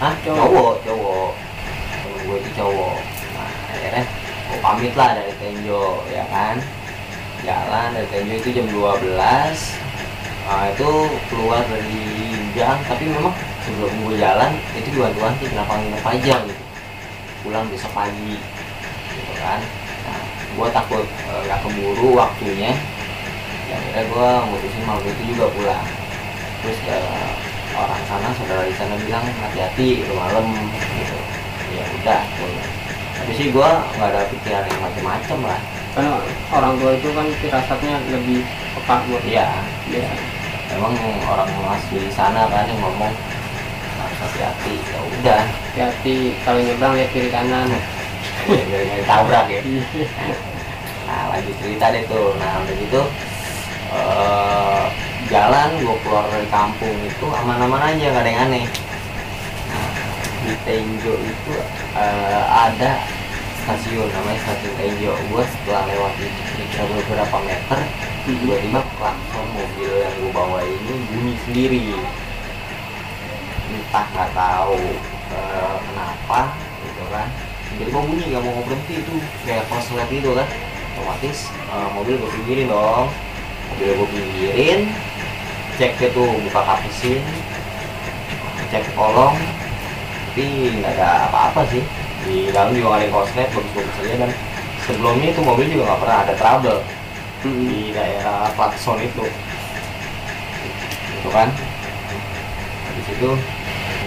Hah? 0.00 0.12
Cowok? 0.20 0.74
Cowok. 0.84 1.30
Temen 2.04 2.20
gue 2.28 2.36
itu 2.44 2.50
cowok. 2.60 2.96
Nah, 3.32 3.50
akhirnya 3.72 4.04
gue 4.46 4.58
pamit 4.60 4.92
lah 4.92 5.10
dari 5.16 5.32
Tenjo, 5.40 6.04
ya 6.12 6.24
kan. 6.28 6.56
Jalan 7.44 7.88
dari 7.96 8.08
Tenjo 8.12 8.34
itu 8.36 8.48
jam 8.52 8.66
12. 8.68 9.00
Nah, 10.46 10.64
itu 10.70 10.90
keluar 11.32 11.64
dari 11.66 12.04
gang, 12.52 12.78
tapi 12.84 13.08
memang 13.08 13.34
sebelum 13.64 13.92
gue 14.04 14.16
jalan, 14.20 14.52
itu 14.76 14.88
diwanti-wanti 14.92 15.44
kenapa 15.48 15.72
nginep 15.80 16.04
aja 16.04 16.36
gitu 16.44 16.66
pulang 17.46 17.70
besok 17.70 17.94
pagi 17.94 18.34
gitu 19.14 19.34
kan 19.38 19.62
gue 20.56 20.68
takut 20.72 21.04
eh, 21.04 21.40
nggak 21.44 21.60
keburu 21.60 22.08
waktunya. 22.16 22.72
Ya 23.68 23.74
akhirnya 23.76 24.02
gue 24.08 24.28
mutusin 24.48 24.82
malam 24.88 25.04
itu 25.04 25.22
juga 25.36 25.44
pulang. 25.52 25.86
Terus 26.64 26.78
eh, 26.88 27.30
orang 27.76 28.02
sana 28.08 28.28
saudara 28.40 28.64
di 28.64 28.74
sana 28.74 28.96
bilang 29.04 29.24
hati-hati 29.44 30.00
itu 30.00 30.12
malam 30.16 30.48
gitu. 30.72 31.18
Ya 31.76 31.84
udah 32.00 32.20
pulang 32.40 32.76
tapi 33.16 33.32
sih 33.32 33.48
gue 33.48 33.68
nggak 33.96 34.08
ada 34.12 34.28
pikiran 34.28 34.64
yang 34.68 34.80
macem-macem 34.84 35.38
lah. 35.40 35.60
Karena 35.96 36.20
orang 36.52 36.72
tua 36.76 36.92
itu 36.92 37.08
kan 37.16 37.26
firasatnya 37.40 37.94
lebih 38.12 38.44
peka 38.76 38.96
buat 39.08 39.22
iya. 39.24 39.48
dia. 39.88 40.06
emang 40.76 40.92
orang 41.24 41.48
masih 41.64 42.06
di 42.06 42.10
sana 42.12 42.44
kan 42.52 42.68
yang 42.68 42.78
ngomong 42.78 43.14
harus 43.96 44.18
hati-hati. 44.20 44.74
Ya 44.78 44.98
udah. 45.00 45.42
Hati-hati 45.42 46.16
kalau 46.44 46.60
nyebrang 46.60 46.92
lihat 47.00 47.10
kiri 47.16 47.30
kanan. 47.32 47.66
Ya, 48.46 48.62
biar 48.66 48.82
nggak 48.86 48.98
ditabrak 49.02 49.46
ya 49.50 49.60
Nah 51.06 51.22
lanjut 51.30 51.56
cerita 51.62 51.86
deh 51.94 52.04
tuh. 52.10 52.34
Nah 52.36 52.50
udah 52.66 52.74
gitu 52.74 53.02
eh, 53.94 54.84
jalan 55.30 55.68
gue 55.78 55.96
keluar 56.02 56.26
dari 56.30 56.48
kampung 56.50 56.96
itu 57.06 57.26
aman-aman 57.30 57.94
aja 57.94 58.04
nggak 58.10 58.22
ada 58.26 58.30
yang 58.30 58.42
aneh. 58.50 58.66
Nah, 59.70 59.88
di 60.42 60.54
Tenjo 60.66 61.14
itu 61.22 61.54
eh, 61.94 62.44
ada 62.50 62.90
stasiun 63.62 64.10
namanya 64.10 64.38
stasiun 64.42 64.74
Tenjo. 64.74 65.12
Gue 65.30 65.42
setelah 65.46 65.86
lewat 65.94 66.12
itu 66.18 66.62
kira 66.74 66.84
beberapa 66.90 67.36
meter 67.46 67.78
tiba-tiba 68.26 68.82
klakson 68.98 69.46
mobil 69.54 69.90
yang 70.02 70.14
gue 70.18 70.30
bawa 70.34 70.58
ini 70.66 70.94
bunyi 71.14 71.34
sendiri. 71.46 71.84
Entah 73.70 74.06
nggak 74.10 74.30
tahu 74.34 74.82
eh, 75.30 75.76
kenapa 75.86 76.40
gitu 76.82 77.04
kan 77.14 77.30
jadi 77.76 77.90
mau 77.92 78.04
bunyi 78.08 78.24
nggak 78.32 78.40
mau 78.40 78.64
berhenti 78.64 78.94
itu 79.04 79.14
kayak 79.44 79.68
konslet 79.68 80.08
itu 80.08 80.30
kan. 80.32 80.48
Otomatis 80.96 81.38
eh, 81.52 81.88
mobil 81.92 82.14
gue 82.16 82.30
pinggirin 82.40 82.72
dong. 82.72 83.06
Mobil 83.72 83.90
gue 83.92 84.08
pinggirin 84.08 84.80
cek 85.76 85.92
itu 86.00 86.24
buka 86.24 86.60
kap 86.64 86.80
mesin 86.80 87.20
cek 88.72 88.84
kolong. 88.96 89.36
Tapi 90.32 90.72
nggak 90.80 90.92
ada 90.96 91.28
apa-apa 91.28 91.68
sih. 91.68 91.84
Di 92.24 92.48
dalam 92.48 92.72
juga 92.72 92.96
nggak 92.96 93.00
ada 93.00 93.04
yang 93.04 93.14
konslet 93.14 93.48
bagus-bagus 93.52 93.96
aja 94.04 94.14
dan 94.24 94.30
sebelumnya 94.88 95.28
itu 95.32 95.40
mobil 95.44 95.66
juga 95.68 95.82
nggak 95.92 96.00
pernah 96.00 96.18
ada 96.24 96.34
trouble. 96.40 96.80
Di 97.44 97.92
daerah 97.92 98.48
klakson 98.56 98.98
itu. 99.04 99.24
Itu 101.20 101.28
kan. 101.28 101.52
Di 102.96 103.02
situ 103.04 103.28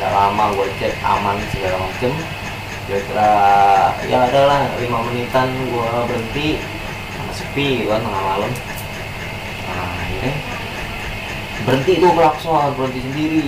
nggak 0.01 0.09
lama 0.09 0.57
gue 0.57 0.67
cek 0.81 0.93
aman 1.05 1.37
segala 1.53 1.77
macem 1.85 2.13
kira-kira 2.89 3.31
ya 4.09 4.25
adalah 4.25 4.65
lima 4.81 5.05
menitan 5.05 5.45
gue 5.53 5.89
berhenti. 6.09 6.57
Sama 7.13 7.31
sepi 7.37 7.85
kan 7.85 8.01
tengah 8.01 8.23
malam. 8.33 8.51
Nah 9.69 10.01
ini. 10.09 10.31
Berhenti 11.69 11.93
tuh 12.01 12.11
klakson 12.17 12.73
berhenti 12.73 12.99
sendiri. 13.05 13.45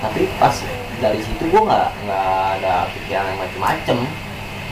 Tapi 0.00 0.24
pas 0.40 0.56
dari 1.04 1.20
situ 1.20 1.44
gue 1.52 1.62
nggak 1.68 1.88
nggak 2.08 2.32
ada 2.56 2.88
pikiran 2.96 3.28
yang 3.28 3.38
macem-macem. 3.44 3.98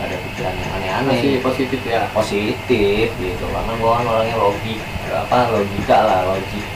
Nggak 0.01 0.07
ada 0.09 0.17
pikiran 0.25 0.55
yang 0.57 0.71
aneh-aneh. 0.81 1.21
Masih 1.21 1.35
positif 1.45 1.81
ya? 1.85 2.09
Positif 2.17 3.13
gitu. 3.21 3.45
Karena 3.53 3.73
gue 3.77 3.91
kan 3.93 4.05
orangnya 4.09 4.37
logik 4.41 4.81
apa 5.13 5.39
logika 5.53 5.99
lah 6.09 6.21
logik. 6.33 6.67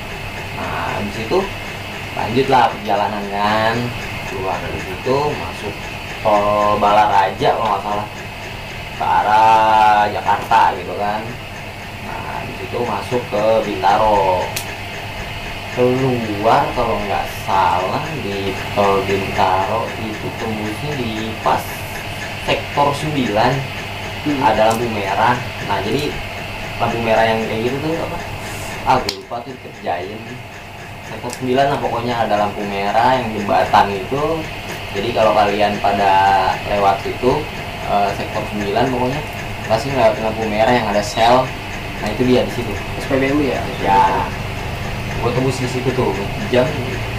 Nah 0.60 1.00
di 1.00 1.12
situ 1.16 1.38
lanjutlah 2.12 2.68
perjalanan 2.76 3.24
kan. 3.32 3.76
Keluar 4.28 4.60
dari 4.60 4.80
situ 4.84 5.16
masuk 5.40 5.74
tol 6.20 6.76
Balaraja 6.80 7.48
kalau 7.56 7.68
nggak 7.68 7.82
salah. 7.84 8.08
Ke 9.00 9.04
arah 9.04 10.00
Jakarta 10.12 10.60
gitu 10.76 10.94
kan. 11.00 11.20
Nah 12.04 12.38
di 12.44 12.52
situ 12.60 12.78
masuk 12.84 13.22
ke 13.32 13.42
Bintaro. 13.64 14.44
Keluar 15.70 16.66
kalau 16.74 16.98
nggak 17.08 17.26
salah 17.46 18.04
di 18.20 18.52
tol 18.76 19.00
Bintaro 19.08 19.88
itu 20.02 20.26
tembusnya 20.36 20.92
di 20.98 21.32
pas 21.40 21.62
sektor 22.44 22.92
9 22.92 23.80
Hmm. 24.20 24.36
ada 24.44 24.68
lampu 24.68 24.84
merah. 24.92 25.32
Nah 25.64 25.80
jadi 25.80 26.12
lampu 26.76 27.00
merah 27.00 27.24
yang 27.24 27.40
kayak 27.48 27.72
gitu 27.72 27.76
tuh 27.80 27.96
apa? 28.04 28.18
Ah 28.84 28.96
gue 29.00 29.16
lupa 29.16 29.40
tuh 29.40 29.56
kerjain 29.64 30.20
sektor 31.08 31.32
9 31.40 31.56
lah 31.56 31.78
pokoknya. 31.80 32.14
Ada 32.28 32.34
lampu 32.36 32.60
merah 32.68 33.16
yang 33.16 33.32
jembatan 33.32 33.86
itu 33.96 34.44
jadi 34.90 35.08
kalau 35.14 35.32
kalian 35.38 35.78
pada 35.78 36.12
lewat 36.66 36.98
situ 37.06 37.30
eh, 37.86 38.10
sektor 38.18 38.42
9 38.58 38.74
pokoknya 38.90 39.20
pasti 39.70 39.86
ngelewatin 39.94 40.22
lampu 40.26 40.42
merah 40.50 40.74
yang 40.74 40.86
ada 40.90 40.98
sel. 40.98 41.46
Nah 42.02 42.08
itu 42.10 42.26
dia 42.26 42.42
di 42.42 42.52
situ. 42.58 42.72
SPBU 43.06 43.38
ya? 43.38 43.62
Ya. 43.86 44.26
Gue 45.22 45.30
tembus 45.30 45.62
di 45.62 45.68
situ 45.70 45.94
tuh 45.94 46.10
jam 46.50 46.66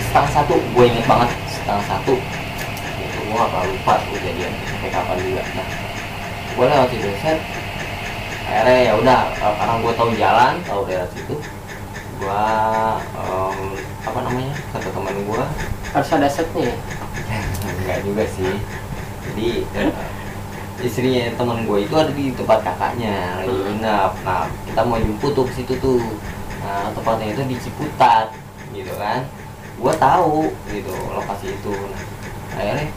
setengah 0.10 0.32
satu. 0.36 0.56
Gue 0.76 0.92
inget 0.92 1.06
banget 1.08 1.32
setengah 1.48 1.86
satu. 1.88 2.20
Itu 3.00 3.18
gue 3.24 3.36
gak 3.40 3.50
pernah 3.56 3.68
lupa 3.72 3.94
tuh 4.04 4.12
kejadian 4.20 4.52
sampai 4.68 4.90
kapan 4.92 5.18
juga. 5.24 5.44
Nah 5.56 5.68
gue 6.52 6.66
lewat 6.68 6.88
situ 6.92 7.10
set. 7.24 7.40
Akhirnya 8.52 8.80
ya 8.84 8.94
udah 9.00 9.22
karena 9.40 9.74
gue 9.80 9.94
tahu 9.96 10.10
jalan 10.20 10.54
tahu 10.68 10.82
daerah 10.84 11.08
situ 11.16 11.40
gue 12.22 12.44
em, 13.18 13.60
apa 14.06 14.20
namanya 14.22 14.54
kata 14.70 14.94
teman 14.94 15.16
gue 15.26 15.44
harus 15.92 16.10
ada 16.12 16.28
setnya. 16.28 16.72
Ya 17.28 17.40
enggak 17.84 18.00
juga 18.08 18.24
sih. 18.28 18.54
Jadi 19.32 19.50
eh, 19.78 19.92
istrinya 20.82 21.24
teman 21.38 21.64
gue 21.68 21.78
itu 21.86 21.96
ada 21.96 22.12
di 22.12 22.34
tempat 22.34 22.64
kakaknya 22.66 23.44
lagi 23.44 23.54
nginep. 23.54 24.12
Nah 24.24 24.48
kita 24.68 24.82
mau 24.88 24.98
jemput 25.00 25.32
tuh 25.36 25.46
ke 25.48 25.54
situ 25.62 25.74
tuh. 25.80 26.04
Nah 26.64 26.92
tempatnya 26.96 27.36
itu 27.36 27.44
di 27.48 27.56
Ciputat 27.60 28.32
gitu 28.72 28.92
kan. 28.96 29.28
Gue 29.80 29.94
tahu 29.98 30.52
gitu 30.72 30.94
lokasi 31.12 31.54
itu. 31.54 31.76
Nah, 32.52 32.60
akhirnya 32.60 32.88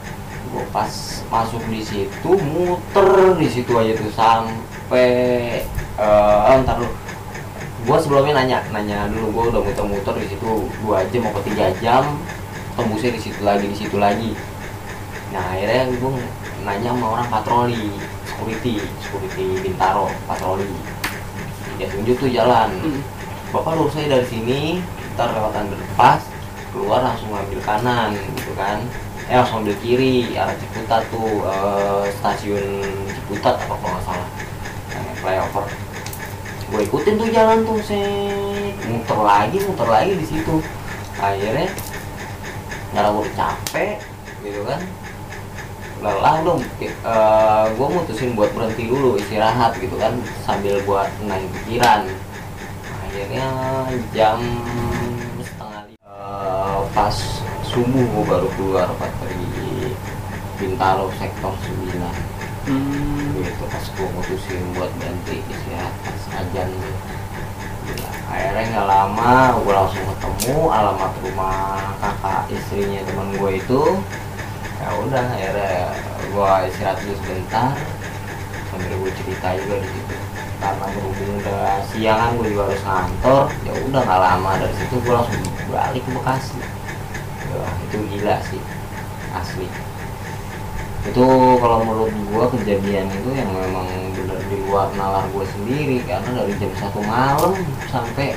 gue 0.54 0.64
pas 0.70 0.92
masuk 1.34 1.62
di 1.66 1.82
situ 1.82 2.30
muter 2.54 3.34
di 3.34 3.48
situ 3.50 3.74
aja 3.74 3.92
tuh 3.98 4.12
sampai 4.14 5.10
eh 5.98 6.56
ntar 6.62 6.78
lu 6.78 6.86
gue 7.84 7.96
sebelumnya 7.98 8.38
nanya 8.38 8.58
nanya 8.70 9.10
dulu 9.10 9.34
gue 9.34 9.44
udah 9.50 9.62
muter-muter 9.66 10.14
di 10.22 10.26
situ 10.30 10.70
dua 10.78 11.02
jam 11.10 11.26
atau 11.26 11.42
tiga 11.42 11.74
jam 11.82 12.06
tembusnya 12.74 13.10
di 13.14 13.20
situ 13.22 13.40
lagi 13.42 13.64
di 13.70 13.76
situ 13.78 13.96
lagi. 13.98 14.30
Nah 15.30 15.42
akhirnya 15.54 15.90
gue 15.94 16.12
nanya 16.62 16.90
sama 16.94 17.06
orang 17.18 17.28
patroli 17.30 17.90
security 18.26 18.82
security 19.02 19.46
Bintaro 19.62 20.10
patroli. 20.26 20.68
Dia 21.78 21.90
tunjuk 21.90 22.16
tuh 22.18 22.30
jalan. 22.30 22.70
Hmm. 22.82 23.02
bapak 23.54 23.78
lurus 23.78 23.94
saya 23.94 24.18
dari 24.18 24.26
sini 24.26 24.60
ntar 25.14 25.30
lewat 25.30 25.54
underpass 25.54 26.26
keluar 26.74 27.06
langsung 27.06 27.30
ngambil 27.30 27.60
kanan 27.62 28.10
gitu 28.34 28.52
kan. 28.58 28.82
Eh 29.30 29.38
langsung 29.38 29.62
ambil 29.62 29.78
kiri 29.78 30.34
arah 30.34 30.52
Ciputat 30.58 31.06
tuh 31.08 31.46
eh, 31.46 32.04
stasiun 32.18 32.82
Ciputat 33.14 33.54
apa 33.62 33.74
kalau 33.78 33.94
nggak 33.94 34.04
salah. 34.04 34.28
Yang 34.90 35.06
flyover. 35.22 35.66
Gue 36.74 36.80
ikutin 36.90 37.14
tuh 37.14 37.28
jalan 37.30 37.58
tuh 37.62 37.78
set. 37.86 38.74
Muter 38.90 39.18
lagi 39.22 39.58
muter 39.62 39.88
lagi 39.88 40.12
di 40.18 40.26
situ. 40.26 40.58
Akhirnya 41.22 41.70
udah 42.94 43.34
capek 43.34 43.98
gitu 44.46 44.62
kan 44.62 44.78
lelah 45.98 46.36
dong 46.44 46.60
gue 47.74 47.88
mutusin 47.90 48.36
buat 48.38 48.52
berhenti 48.54 48.86
dulu 48.86 49.16
istirahat 49.18 49.74
gitu 49.80 49.96
kan 49.98 50.14
sambil 50.46 50.78
buat 50.86 51.08
tenangin 51.18 51.50
pikiran 51.62 52.06
akhirnya 53.02 53.46
jam 54.12 54.38
setengah 55.42 55.82
lima 55.90 56.06
eh, 56.06 56.78
pas 56.92 57.16
subuh 57.66 58.04
gue 58.04 58.24
baru 58.28 58.48
keluar 58.54 58.88
pas 59.00 59.10
dari 59.22 59.94
Bintaro 60.60 61.10
sektor 61.18 61.54
9 61.90 62.34
Hmm. 62.64 63.44
gitu 63.44 63.64
pas 63.68 63.84
gue 63.92 64.08
mutusin 64.16 64.64
buat 64.72 64.88
berhenti 64.96 65.36
istirahat 65.52 65.92
pas 66.00 66.22
ajan 66.32 66.64
Gila. 66.72 67.23
Akhirnya 68.34 68.62
nggak 68.74 68.88
lama 68.90 69.32
gue 69.62 69.72
langsung 69.72 70.04
ketemu 70.10 70.56
alamat 70.66 71.12
rumah 71.22 71.94
kakak 72.02 72.42
istrinya 72.50 73.00
teman 73.06 73.28
gue 73.38 73.50
itu. 73.62 73.82
Ya 74.82 74.88
udah 74.98 75.24
akhirnya 75.30 75.94
gue 76.34 76.50
istirahat 76.66 76.98
dulu 77.06 77.14
sebentar 77.22 77.72
sambil 78.68 78.92
gue 78.98 79.12
cerita 79.22 79.48
juga 79.54 79.74
di 79.78 79.88
situ. 79.94 80.16
Karena 80.58 80.86
berhubung 80.90 81.32
udah 81.38 81.78
siangan 81.94 82.30
gue 82.42 82.46
juga 82.50 82.62
harus 82.66 82.82
ngantor 82.82 83.44
ya 83.62 83.72
udah 83.86 84.00
nggak 84.02 84.22
lama 84.26 84.50
dari 84.58 84.74
situ 84.74 84.94
gue 84.98 85.14
langsung 85.14 85.40
balik 85.70 86.02
ke 86.02 86.10
Bekasi. 86.10 86.58
Wah, 87.54 87.74
itu 87.86 87.96
gila 88.10 88.36
sih 88.50 88.58
asli 89.30 89.70
itu 91.04 91.26
kalau 91.60 91.84
menurut 91.84 92.12
gua 92.32 92.48
kejadian 92.48 93.12
itu 93.12 93.30
yang 93.36 93.52
memang 93.52 93.84
benar 94.16 94.40
di 94.48 94.56
luar 94.64 94.88
nalar 94.96 95.28
gue 95.36 95.44
sendiri 95.52 96.00
karena 96.08 96.32
dari 96.32 96.56
jam 96.56 96.72
satu 96.80 97.04
malam 97.04 97.52
sampai 97.92 98.32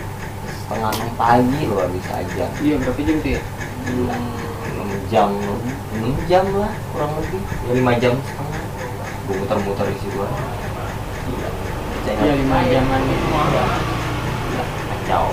setengah 0.51 0.91
enam 0.99 1.11
pagi 1.15 1.63
lo 1.63 1.87
bisa 1.95 2.11
aja. 2.19 2.45
Iya 2.59 2.75
berapa 2.83 2.99
jam 2.99 3.17
tuh 3.23 3.31
ya? 3.39 3.41
Enam 3.87 4.89
jam 5.07 5.29
enam 5.95 6.15
jam 6.27 6.43
lah 6.59 6.73
kurang 6.91 7.11
lebih. 7.23 7.39
Ya 7.39 7.71
lima 7.71 7.93
jam 8.03 8.13
setengah. 8.19 8.61
Gue 9.27 9.35
muter-muter 9.39 9.87
di 9.87 9.97
situ. 10.03 10.19
Saya 12.03 12.15
iya 12.19 12.33
lima 12.35 12.59
jaman 12.67 13.01
itu 13.07 13.27
kacau. 14.91 15.25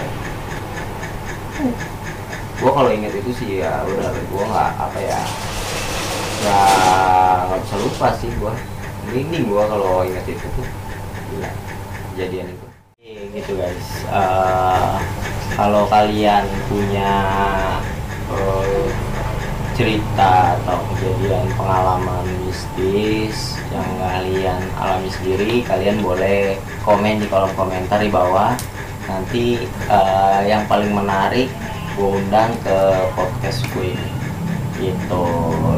Gua 2.63 2.71
kalau 2.71 2.91
inget 2.95 3.11
itu 3.19 3.31
sih 3.35 3.49
ya 3.59 3.83
udah 3.83 4.15
gua 4.31 4.43
nggak 4.47 4.71
apa 4.79 4.99
ya 5.03 5.19
nggak 6.45 7.61
bisa 7.65 7.77
lupa 7.81 8.09
sih 8.21 8.31
gua. 8.37 8.55
Merinding 9.09 9.45
gua 9.49 9.65
kalau 9.69 10.05
inget 10.05 10.25
itu 10.37 10.47
tuh. 10.57 10.69
Gila 11.33 11.51
kejadian 12.15 12.47
itu. 12.53 12.67
Gitu 13.35 13.53
guys. 13.59 13.89
Eh, 14.09 14.95
kalau 15.59 15.85
kalian 15.89 16.45
punya 16.71 17.13
eh, 18.31 18.87
cerita 19.75 20.55
atau 20.63 20.79
kejadian 20.95 21.51
pengalaman 21.59 22.27
mistis 22.47 23.59
yang 23.75 23.91
kalian 23.99 24.63
alami 24.79 25.11
sendiri 25.11 25.67
kalian 25.67 25.99
boleh 25.99 26.55
komen 26.87 27.19
di 27.19 27.27
kolom 27.27 27.51
komentar 27.59 27.99
di 27.99 28.11
bawah. 28.13 28.55
Nanti 29.11 29.65
eh, 29.69 30.41
yang 30.47 30.65
paling 30.71 30.95
menarik 30.95 31.51
gue 31.95 32.09
undang 32.11 32.51
ke 32.67 32.79
podcast 33.15 33.63
gue 33.71 33.95
ini 33.95 34.24
gitu 34.75 35.25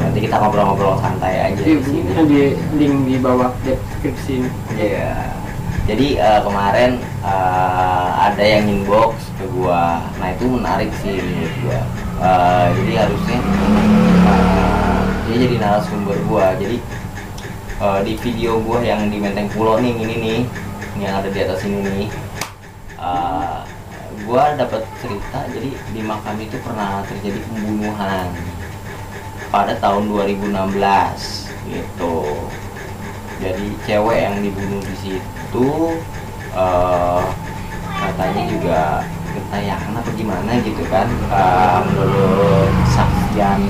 nanti 0.01 0.19
kita 0.25 0.41
ngobrol-ngobrol 0.41 0.97
santai 0.99 1.53
aja 1.53 1.61
Iya, 1.61 1.77
di 1.79 1.85
sini 1.85 2.11
di 2.27 2.41
link 2.81 2.95
di 3.05 3.17
bawah 3.21 3.53
deskripsi 3.63 4.41
ini. 4.41 4.51
Iya. 4.81 5.13
Jadi 5.87 6.19
eh, 6.19 6.41
kemarin 6.43 6.99
eh, 7.23 8.09
ada 8.19 8.43
yang 8.43 8.67
inbox 8.67 9.31
ke 9.39 9.47
gua. 9.55 10.03
Nah, 10.19 10.29
itu 10.35 10.45
menarik 10.51 10.91
sih 10.99 11.15
menurut 11.15 11.55
gua. 11.63 11.81
Eh, 12.27 12.67
jadi 12.75 12.93
harusnya 13.07 13.39
eh, 14.27 14.99
dia 15.29 15.37
jadi 15.47 15.57
narasumber 15.63 16.17
gua. 16.27 16.59
Jadi 16.59 16.83
eh, 17.79 18.01
di 18.03 18.13
video 18.19 18.59
gua 18.65 18.83
yang 18.83 19.07
di 19.13 19.23
Menteng 19.23 19.47
Pulau 19.55 19.79
nih 19.79 19.95
ini 19.95 20.15
nih 20.19 20.39
yang 20.99 21.23
ada 21.23 21.29
di 21.31 21.39
atas 21.45 21.63
ini 21.63 21.79
nih. 21.87 22.09
eh, 22.99 23.59
gua 24.27 24.59
dapat 24.59 24.83
cerita 24.99 25.39
jadi 25.55 25.71
di 25.95 26.01
makam 26.03 26.35
itu 26.41 26.59
pernah 26.67 27.05
terjadi 27.07 27.39
pembunuhan. 27.47 28.27
Pada 29.51 29.75
tahun 29.79 30.11
2016 30.11 30.51
gitu. 31.71 32.17
Jadi 33.37 33.67
cewek 33.85 34.19
yang 34.19 34.37
dibunuh 34.41 34.81
di 34.81 34.97
situ 34.97 35.69
eh, 36.57 37.23
katanya 37.97 38.43
juga 38.49 38.81
ketayangan 39.37 40.01
apa 40.01 40.11
gimana 40.17 40.51
gitu 40.65 40.83
kan. 40.89 41.09
Eh, 41.31 41.79
menurut 41.93 42.73
saksian 42.97 43.61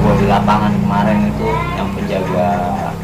gua 0.00 0.14
di 0.16 0.26
lapangan 0.26 0.72
kemarin 0.80 1.28
itu 1.28 1.48
yang 1.76 1.88
penjaga 1.92 2.50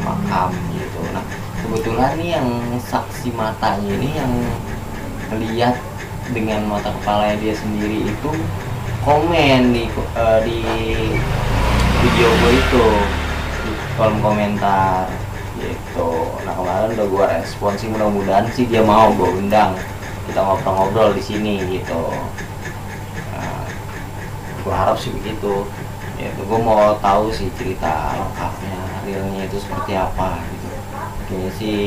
makam 0.01 0.49
gitu. 0.73 0.99
Nah 1.13 1.23
kebetulan 1.61 2.11
nih 2.17 2.29
yang 2.41 2.49
saksi 2.81 3.29
matanya 3.37 3.91
ini 4.01 4.09
yang 4.17 4.33
melihat 5.29 5.75
dengan 6.31 6.67
mata 6.67 6.91
kepalanya 6.91 7.39
dia 7.39 7.55
sendiri 7.55 8.03
itu 8.03 8.31
komen 9.05 9.71
di 9.71 9.85
eh, 9.93 10.39
di 10.43 10.59
video 11.97 12.29
gue 12.29 12.51
itu 12.61 12.85
di 13.65 13.71
kolom 13.97 14.17
komentar 14.21 15.09
gitu. 15.57 16.09
Nah 16.45 16.53
kemarin 16.53 16.93
udah 16.93 17.07
gue 17.09 17.23
respon 17.41 17.73
sih 17.73 17.89
mudah-mudahan 17.89 18.45
sih 18.53 18.69
dia 18.69 18.85
mau 18.85 19.09
gue 19.17 19.25
undang. 19.25 19.73
Kita 20.29 20.43
ngobrol-ngobrol 20.43 21.15
di 21.17 21.23
sini 21.23 21.63
gitu. 21.71 22.03
Nah, 23.33 23.65
gue 24.61 24.73
harap 24.73 24.99
sih 24.99 25.09
begitu. 25.09 25.65
Ya 26.21 26.29
gue 26.33 26.59
mau 26.61 26.97
tahu 27.01 27.33
sih 27.33 27.49
cerita 27.57 28.13
lengkapnya 28.17 28.77
realnya 29.07 29.41
itu 29.49 29.57
seperti 29.57 29.97
apa 29.97 30.37
gitu. 30.53 30.69
Kayaknya 31.27 31.51
sih 31.57 31.81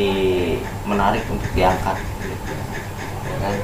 menarik 0.89 1.23
untuk 1.31 1.51
diangkat 1.55 1.99
gitu. 2.27 2.55
Ya 3.29 3.37
kan? 3.39 3.55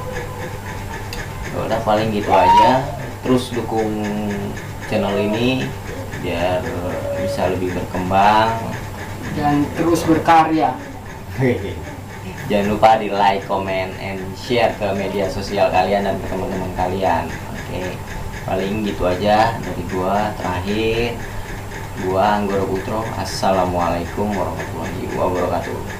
Ya 1.51 1.57
udah 1.67 1.79
paling 1.83 2.13
gitu 2.15 2.31
aja. 2.31 2.87
Terus 3.25 3.51
dukung 3.51 3.91
channel 4.87 5.15
ini 5.19 5.67
biar 6.21 6.61
bisa 7.21 7.51
lebih 7.53 7.75
berkembang. 7.75 8.53
Dan 9.37 9.65
terus 9.77 10.01
berkarya. 10.05 10.73
Jangan 12.47 12.67
lupa 12.71 12.95
di 12.95 13.11
like, 13.11 13.43
comment, 13.43 13.91
and 13.99 14.23
share 14.39 14.71
ke 14.79 14.87
media 14.95 15.27
sosial 15.27 15.67
kalian 15.67 16.07
dan 16.07 16.15
ke 16.17 16.25
teman-teman 16.31 16.71
kalian. 16.79 17.27
Oke 17.53 17.91
paling 18.47 18.87
gitu 18.87 19.03
aja 19.03 19.59
dari 19.59 19.83
gua. 19.91 20.31
Terakhir 20.39 21.19
gua 22.07 22.39
Anggoro 22.39 22.63
Putro 22.63 23.03
assalamualaikum 23.19 24.31
warahmatullahi 24.31 25.03
wabarakatuh 25.17 25.96